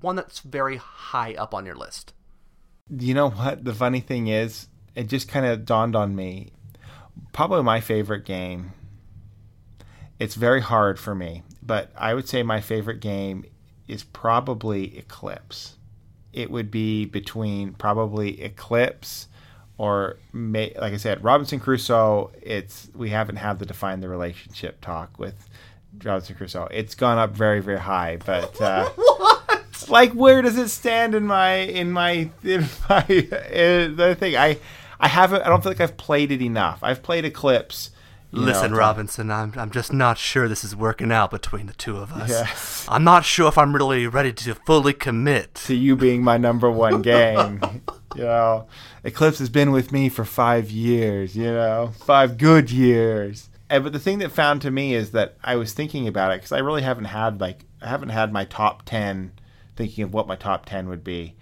[0.00, 2.12] one that's very high up on your list.
[2.88, 3.64] you know what?
[3.64, 6.52] The funny thing is, it just kind of dawned on me.
[7.32, 8.72] Probably my favorite game.
[10.18, 13.44] It's very hard for me, but I would say my favorite game
[13.88, 15.76] is probably Eclipse.
[16.32, 19.28] It would be between probably Eclipse
[19.80, 22.32] or may, like I said, Robinson Crusoe.
[22.42, 25.48] It's we haven't had the define the relationship talk with
[26.04, 26.68] Robinson Crusoe.
[26.70, 28.90] It's gone up very very high, but uh,
[29.88, 34.36] like where does it stand in my in my in my the thing?
[34.36, 34.58] I
[35.00, 35.40] I haven't.
[35.44, 36.80] I don't feel like I've played it enough.
[36.82, 37.90] I've played Eclipse.
[38.32, 41.96] Listen, know, Robinson, I'm I'm just not sure this is working out between the two
[41.96, 42.28] of us.
[42.28, 42.86] Yes.
[42.86, 45.54] I'm not sure if I'm really ready to fully commit.
[45.66, 47.62] to you being my number one game.
[48.14, 48.66] You know,
[49.04, 51.36] Eclipse has been with me for five years.
[51.36, 53.48] You know, five good years.
[53.68, 56.38] And, but the thing that found to me is that I was thinking about it
[56.38, 59.32] because I really haven't had like I haven't had my top ten,
[59.76, 61.34] thinking of what my top ten would be,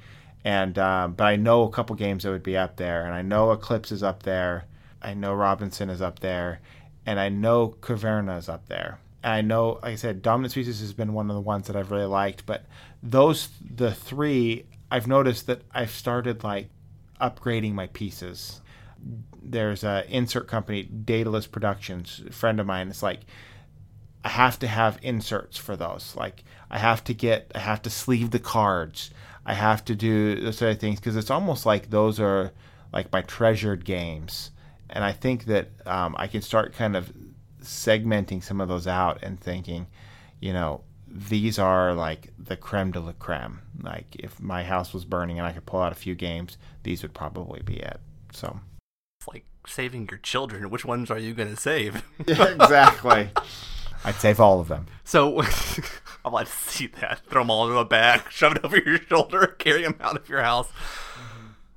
[0.45, 3.23] and um, but I know a couple games that would be up there, and I
[3.23, 4.67] know Eclipse is up there,
[5.01, 6.61] I know Robinson is up there,
[7.07, 9.01] and I know Caverna is up there.
[9.23, 11.75] And I know, like I said, Dominant Species has been one of the ones that
[11.75, 12.67] I've really liked, but
[13.03, 16.71] those the three I've noticed that I've started like
[17.21, 18.61] upgrading my pieces.
[19.43, 22.89] There's a insert company, Daedalus Productions, a friend of mine.
[22.89, 23.21] It's like
[24.25, 26.15] I have to have inserts for those.
[26.17, 29.11] Like I have to get, I have to sleeve the cards.
[29.47, 32.53] I have to do those sort of things because it's almost like those are
[32.93, 34.51] like my treasured games.
[34.91, 37.13] And I think that um, I can start kind of
[37.63, 39.87] segmenting some of those out and thinking,
[40.41, 43.61] you know, these are like the creme de la creme.
[43.83, 47.03] Like if my house was burning and I could pull out a few games, these
[47.03, 48.01] would probably be it.
[48.33, 48.61] So
[49.21, 50.69] It's like saving your children.
[50.71, 52.03] Which ones are you going to save?
[52.27, 53.31] exactly.
[54.05, 54.87] I'd save all of them.
[55.05, 55.41] So
[56.25, 57.21] I'd like to see that.
[57.29, 60.29] Throw them all into a bag, shove it over your shoulder, carry them out of
[60.29, 60.69] your house.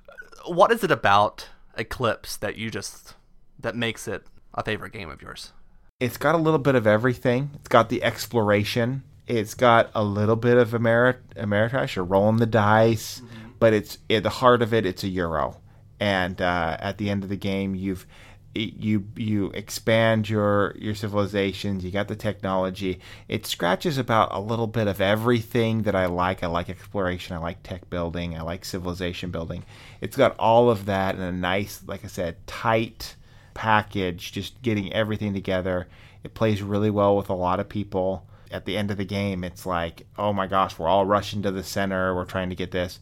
[0.08, 3.16] Uh, what is it about Eclipse that you just
[3.60, 5.52] that makes it a favorite game of yours?
[6.00, 7.52] It's got a little bit of everything.
[7.56, 9.04] It's got the exploration.
[9.32, 13.22] It's got a little bit of Ameri- Ameritrash or rolling the dice,
[13.60, 14.86] but it's at the heart of it.
[14.86, 15.62] It's a euro,
[16.02, 18.06] and uh, at the end of the game, you've
[18.54, 21.86] you you expand your your civilizations.
[21.86, 23.00] You got the technology.
[23.30, 26.44] It scratches about a little bit of everything that I like.
[26.44, 27.34] I like exploration.
[27.34, 28.38] I like tech building.
[28.38, 29.64] I like civilization building.
[30.02, 33.16] It's got all of that in a nice, like I said, tight
[33.54, 34.34] package.
[34.34, 35.88] Just getting everything together.
[36.26, 38.28] It plays really well with a lot of people.
[38.52, 41.52] At the end of the game, it's like, oh my gosh, we're all rushing to
[41.52, 42.14] the center.
[42.16, 43.00] We're trying to get this.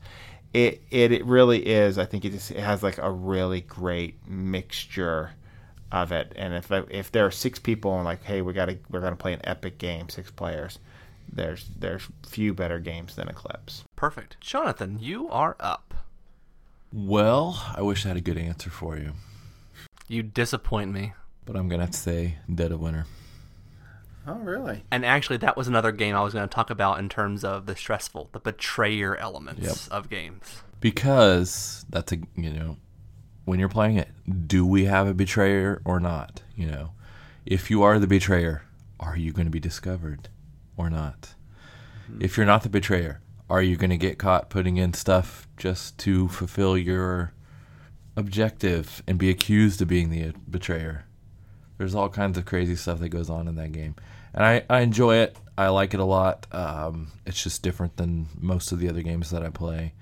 [0.54, 1.98] It it, it really is.
[1.98, 5.32] I think it just it has like a really great mixture
[5.92, 6.34] of it.
[6.36, 9.16] And if if there are six people and like, hey, we got to we're gonna
[9.16, 10.80] play an epic game, six players.
[11.32, 13.84] There's there's few better games than Eclipse.
[13.96, 14.42] Perfect.
[14.42, 15.94] Jonathan, you are up.
[16.92, 19.12] Well, I wish I had a good answer for you,
[20.08, 21.14] You disappoint me.
[21.46, 23.06] but I'm gonna have to say Dead of Winter.
[24.28, 24.84] Oh really?
[24.92, 27.66] And actually, that was another game I was going to talk about in terms of
[27.66, 29.98] the stressful, the betrayer elements Yep.
[29.98, 30.62] of games.
[30.80, 32.78] because that's a you know
[33.46, 34.10] when you're playing it
[34.48, 36.92] do we have a betrayer or not you know
[37.46, 38.62] if you are the betrayer
[39.00, 40.30] are you going to be discovered
[40.78, 41.34] or not
[42.08, 42.22] hmm.
[42.22, 45.98] if you're not the betrayer are you going to get caught putting in stuff just
[45.98, 47.34] to fulfill your
[48.16, 51.06] objective and be accused of being the betrayer
[51.80, 53.96] There's all kinds of crazy stuff that goes on in that game,
[54.34, 55.36] and I, I enjoy it.
[55.58, 56.46] I like it a lot.
[56.52, 59.94] Um, it's just different than most of the other games that I play,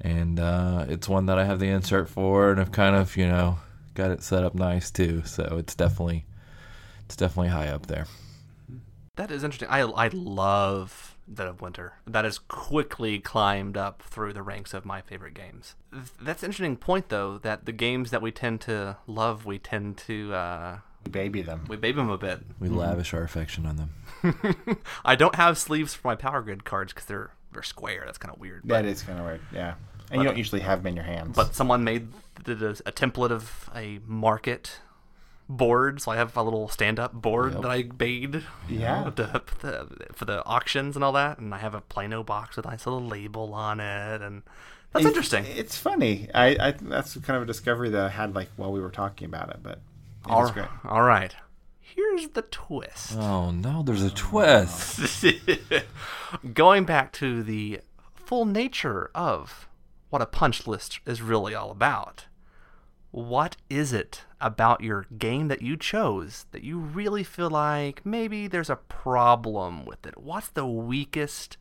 [0.00, 3.28] and uh, it's one that I have the insert for, and I've kind of you
[3.28, 3.58] know
[3.94, 5.22] got it set up nice too.
[5.24, 6.26] So it's definitely
[7.04, 8.06] it's definitely high up there.
[9.14, 9.68] That is interesting.
[9.70, 11.94] I I love Dead of Winter.
[12.06, 15.74] That has quickly climbed up through the ranks of my favorite games.
[16.20, 19.96] That's an interesting point, though, that the games that we tend to love, we tend
[19.98, 21.64] to uh, We baby them.
[21.68, 22.40] we baby them a bit.
[22.58, 22.78] We mm-hmm.
[22.78, 24.78] lavish our affection on them.
[25.04, 28.02] I don't have sleeves for my Power Grid cards because they're they're square.
[28.04, 28.62] That's kind of weird.
[28.64, 29.40] But, That is kind of weird.
[29.52, 29.74] Yeah.
[30.10, 31.34] And you don't usually have them in your hands.
[31.36, 32.08] but someone made
[32.44, 34.80] did a, a template of a market
[35.48, 37.62] board, so I have a little stand-up board Yep.
[37.62, 38.34] that I made.
[38.34, 39.04] you Yeah.
[39.04, 42.56] know, to, the, for the auctions and all that, and I have a Plano box
[42.56, 44.42] with a nice little label on it, and
[44.92, 45.44] that's It's- interesting.
[45.56, 46.28] It's funny.
[46.34, 49.26] I, I that's kind of a discovery that I had like while we were talking
[49.26, 49.80] about it, but
[50.26, 50.66] it All, was great.
[50.84, 51.34] all right.
[51.80, 53.14] Here's the twist.
[53.16, 55.24] Oh no, there's a twist.
[56.54, 57.80] Going back to the
[58.14, 59.68] full nature of
[60.10, 62.26] what a punch list is really all about.
[63.12, 68.46] What is it about your game that you chose that you really feel like maybe
[68.46, 70.18] there's a problem with it?
[70.18, 71.56] What's the weakest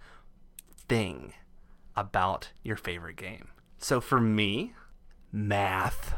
[0.88, 1.34] thing
[1.96, 3.50] about your favorite game?
[3.78, 4.74] So for me,
[5.32, 6.16] math.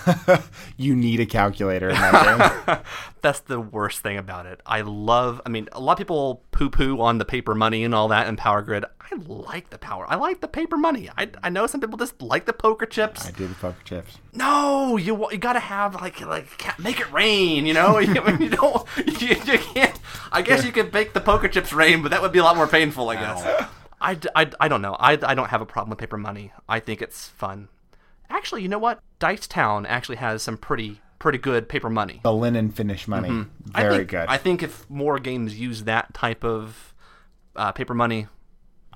[0.76, 2.76] you need a calculator in that game.
[3.22, 4.60] That's the worst thing about it.
[4.66, 7.94] I love, I mean, a lot of people poo poo on the paper money and
[7.94, 8.84] all that in Power Grid.
[9.00, 10.06] I like the power.
[10.08, 11.10] I like the paper money.
[11.16, 13.26] I, I know some people just like the poker chips.
[13.26, 14.18] I do the poker chips.
[14.32, 16.46] No, you you gotta have like like
[16.78, 17.66] make it rain.
[17.66, 19.98] You know, you, you don't you, you can't.
[20.30, 22.56] I guess you could make the poker chips rain, but that would be a lot
[22.56, 23.10] more painful.
[23.10, 23.68] I guess.
[24.00, 24.18] I.
[24.34, 24.50] I.
[24.60, 24.96] I don't know.
[24.98, 26.52] I, I don't have a problem with paper money.
[26.68, 27.68] I think it's fun.
[28.32, 29.00] Actually, you know what?
[29.18, 32.20] Dice Town actually has some pretty pretty good paper money.
[32.24, 33.28] The linen finish money.
[33.28, 33.70] Mm-hmm.
[33.74, 34.26] I Very think, good.
[34.28, 36.94] I think if more games use that type of
[37.54, 38.26] uh, paper money,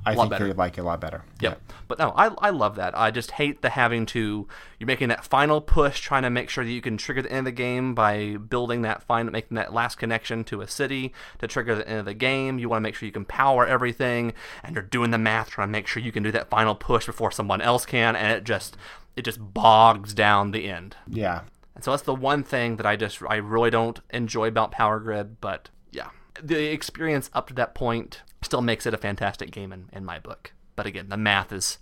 [0.05, 0.47] I think better.
[0.47, 1.25] they like it a lot better.
[1.41, 1.61] Yep.
[1.89, 2.97] But no, I, I love that.
[2.97, 4.47] I just hate the having to
[4.79, 7.41] you're making that final push, trying to make sure that you can trigger the end
[7.41, 11.49] of the game by building that final, making that last connection to a city to
[11.49, 12.59] trigger the end of the game.
[12.59, 14.33] You want to make sure you can power everything,
[14.63, 17.07] and you're doing the math trying to make sure you can do that final push
[17.07, 18.77] before someone else can, and it just
[19.17, 20.97] it just bogs down the end.
[21.09, 21.43] Yeah.
[21.75, 25.01] And so that's the one thing that I just I really don't enjoy about Power
[25.01, 26.11] Grid, but yeah.
[26.43, 30.19] The experience up to that point still makes it a fantastic game in, in my
[30.19, 30.53] book.
[30.75, 31.79] But again, the math is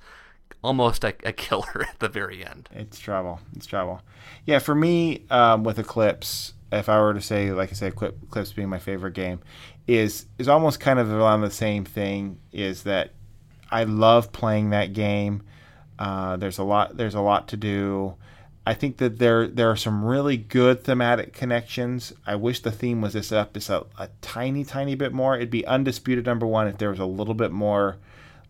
[0.62, 2.68] almost a, a killer at the very end.
[2.72, 3.41] It's trouble.
[3.55, 4.01] It's trouble.
[4.47, 8.22] Yeah, for me, um, with Eclipse, if I were to say, like I said, Eclip-
[8.24, 9.41] Eclipse being my favorite game,
[9.87, 12.39] is is almost kind of around the same thing.
[12.53, 13.11] Is that
[13.70, 15.43] I love playing that game.
[15.99, 16.97] Uh, there's a lot.
[16.97, 18.14] There's a lot to do.
[18.66, 22.12] I think that there there are some really good thematic connections.
[22.26, 25.36] I wish the theme was just up just a, a tiny, tiny bit more.
[25.36, 27.99] It'd be undisputed number one if there was a little bit more.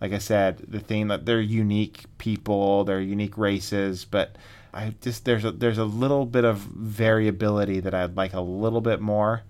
[0.00, 4.36] Like I said, the theme that they're unique people, they're unique races, but
[4.72, 8.80] I just there's a there's a little bit of variability that I'd like a little
[8.80, 9.42] bit more.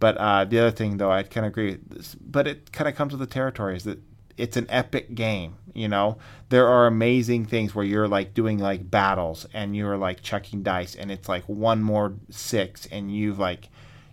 [0.00, 1.78] But uh, the other thing, though, I'd kind of agree.
[1.88, 4.00] This, but it kind of comes with the territory is that
[4.36, 5.54] it's an epic game.
[5.74, 6.18] You know,
[6.48, 10.94] there are amazing things where you're like doing like battles and you're like chucking dice,
[10.94, 13.68] and it's like one more six, and you've like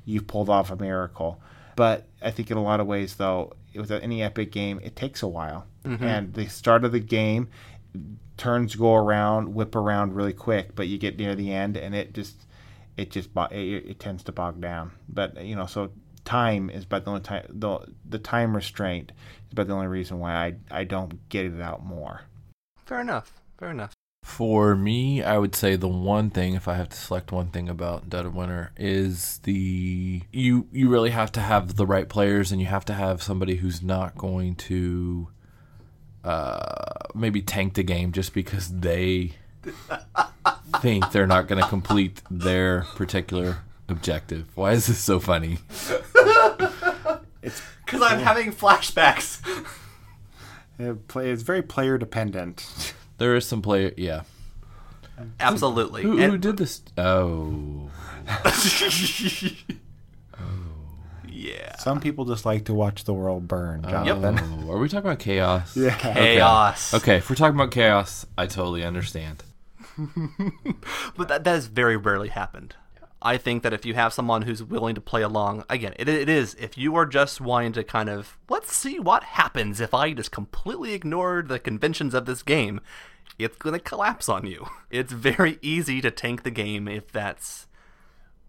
[0.05, 1.39] you've pulled off a miracle.
[1.75, 5.23] But I think in a lot of ways, though, with any epic game, it takes
[5.23, 5.65] a while.
[5.85, 6.03] Mm-hmm.
[6.03, 7.49] And the start of the game,
[8.37, 12.13] turns go around, whip around really quick, but you get near the end, and it
[12.13, 12.45] just
[12.97, 14.91] it just it, it tends to bog down.
[15.07, 15.91] But you know, so
[16.25, 19.11] time is about the only time the the time restraint
[19.51, 22.21] is about the only reason why I I don't get it out more.
[22.85, 23.33] Fair enough.
[23.57, 23.93] Fair enough.
[24.23, 27.67] For me, I would say the one thing, if I have to select one thing
[27.67, 32.51] about Dead of Winter, is the you you really have to have the right players,
[32.51, 35.29] and you have to have somebody who's not going to
[36.23, 39.33] uh, maybe tank the game just because they
[40.81, 44.45] think they're not going to complete their particular objective.
[44.55, 45.57] Why is this so funny?
[47.41, 49.41] It's Because I'm having flashbacks.
[50.79, 52.93] it play it's very player dependent.
[53.17, 54.23] There is some player, yeah.
[55.39, 56.01] Absolutely.
[56.01, 56.81] Who, And- who did this?
[56.97, 57.91] Oh,
[61.27, 61.75] yeah.
[61.77, 63.85] Some people just like to watch the world burn.
[63.85, 63.89] Oh.
[63.91, 64.39] Jonathan.
[64.67, 64.71] oh.
[64.71, 65.75] Are we talking about chaos?
[65.77, 65.95] Yeah.
[65.97, 66.93] Chaos.
[66.95, 69.43] Okay, if we're talking about chaos, I totally understand.
[71.15, 72.75] But that, that has very rarely happened.
[73.21, 76.29] I think that if you have someone who's willing to play along, again, it, it
[76.29, 76.55] is.
[76.55, 80.31] If you are just wanting to kind of, let's see what happens if I just
[80.31, 82.81] completely ignore the conventions of this game,
[83.37, 84.67] it's going to collapse on you.
[84.91, 87.67] It's very easy to tank the game if that's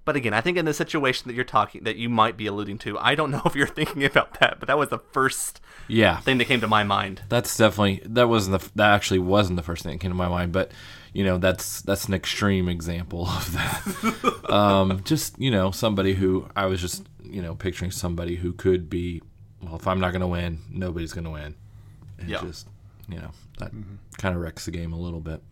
[0.05, 2.79] But again, I think in the situation that you're talking, that you might be alluding
[2.79, 6.23] to, I don't know if you're thinking about that, but that was the first Yeah,
[6.25, 7.23] thing that came to my mind.
[7.29, 10.29] that's definitely that wasn't the that actually wasn't the first thing that came to my
[10.29, 10.73] mind, but
[11.13, 14.45] you know that's that's an extreme example of that.
[14.51, 18.89] um, just you know somebody who I was just you know picturing somebody who could
[18.91, 19.23] be
[19.63, 21.55] well if I'm not going to win, nobody's going to win.
[22.19, 22.41] And Yeah.
[22.41, 22.67] just
[23.09, 23.73] you know that
[24.19, 25.43] kind of wrecks the game a little bit.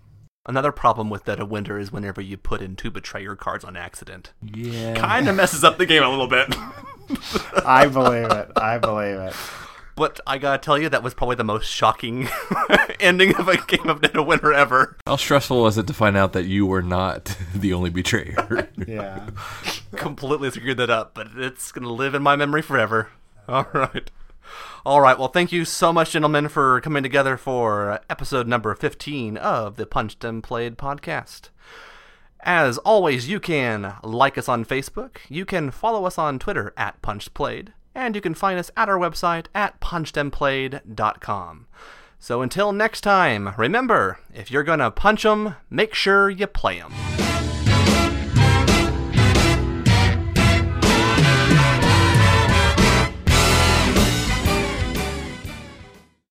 [0.47, 3.77] Another problem with Dead of Winter is whenever you put in two betrayer cards on
[3.77, 4.33] accident.
[4.43, 6.49] Yeah, Kind of messes up the game a little bit.
[7.67, 8.51] I believe it.
[8.57, 9.35] I believe it.
[9.97, 12.29] But I gotta tell you, that was probably the most shocking
[13.01, 14.97] ending of a game of Dead winner ever.
[15.07, 18.69] How stressful was it to find out that you were not the only betrayer?
[18.87, 19.29] Yeah.
[19.97, 23.09] completely screwed that up, but it's going to live in my memory forever.
[23.49, 24.11] All right.
[24.87, 25.19] All right.
[25.19, 29.87] Well, thank you so much, gentlemen, for coming together for episode number 15 of the
[29.87, 31.51] Punched and Played podcast.
[32.41, 37.01] As always, you can like us on Facebook, you can follow us on Twitter at
[37.03, 41.67] Punched Played, and you can find us at our website at punchedandplayed.com.
[42.19, 46.81] So until next time, remember, if you're going to punch 'em, make sure you play
[46.81, 46.93] 'em.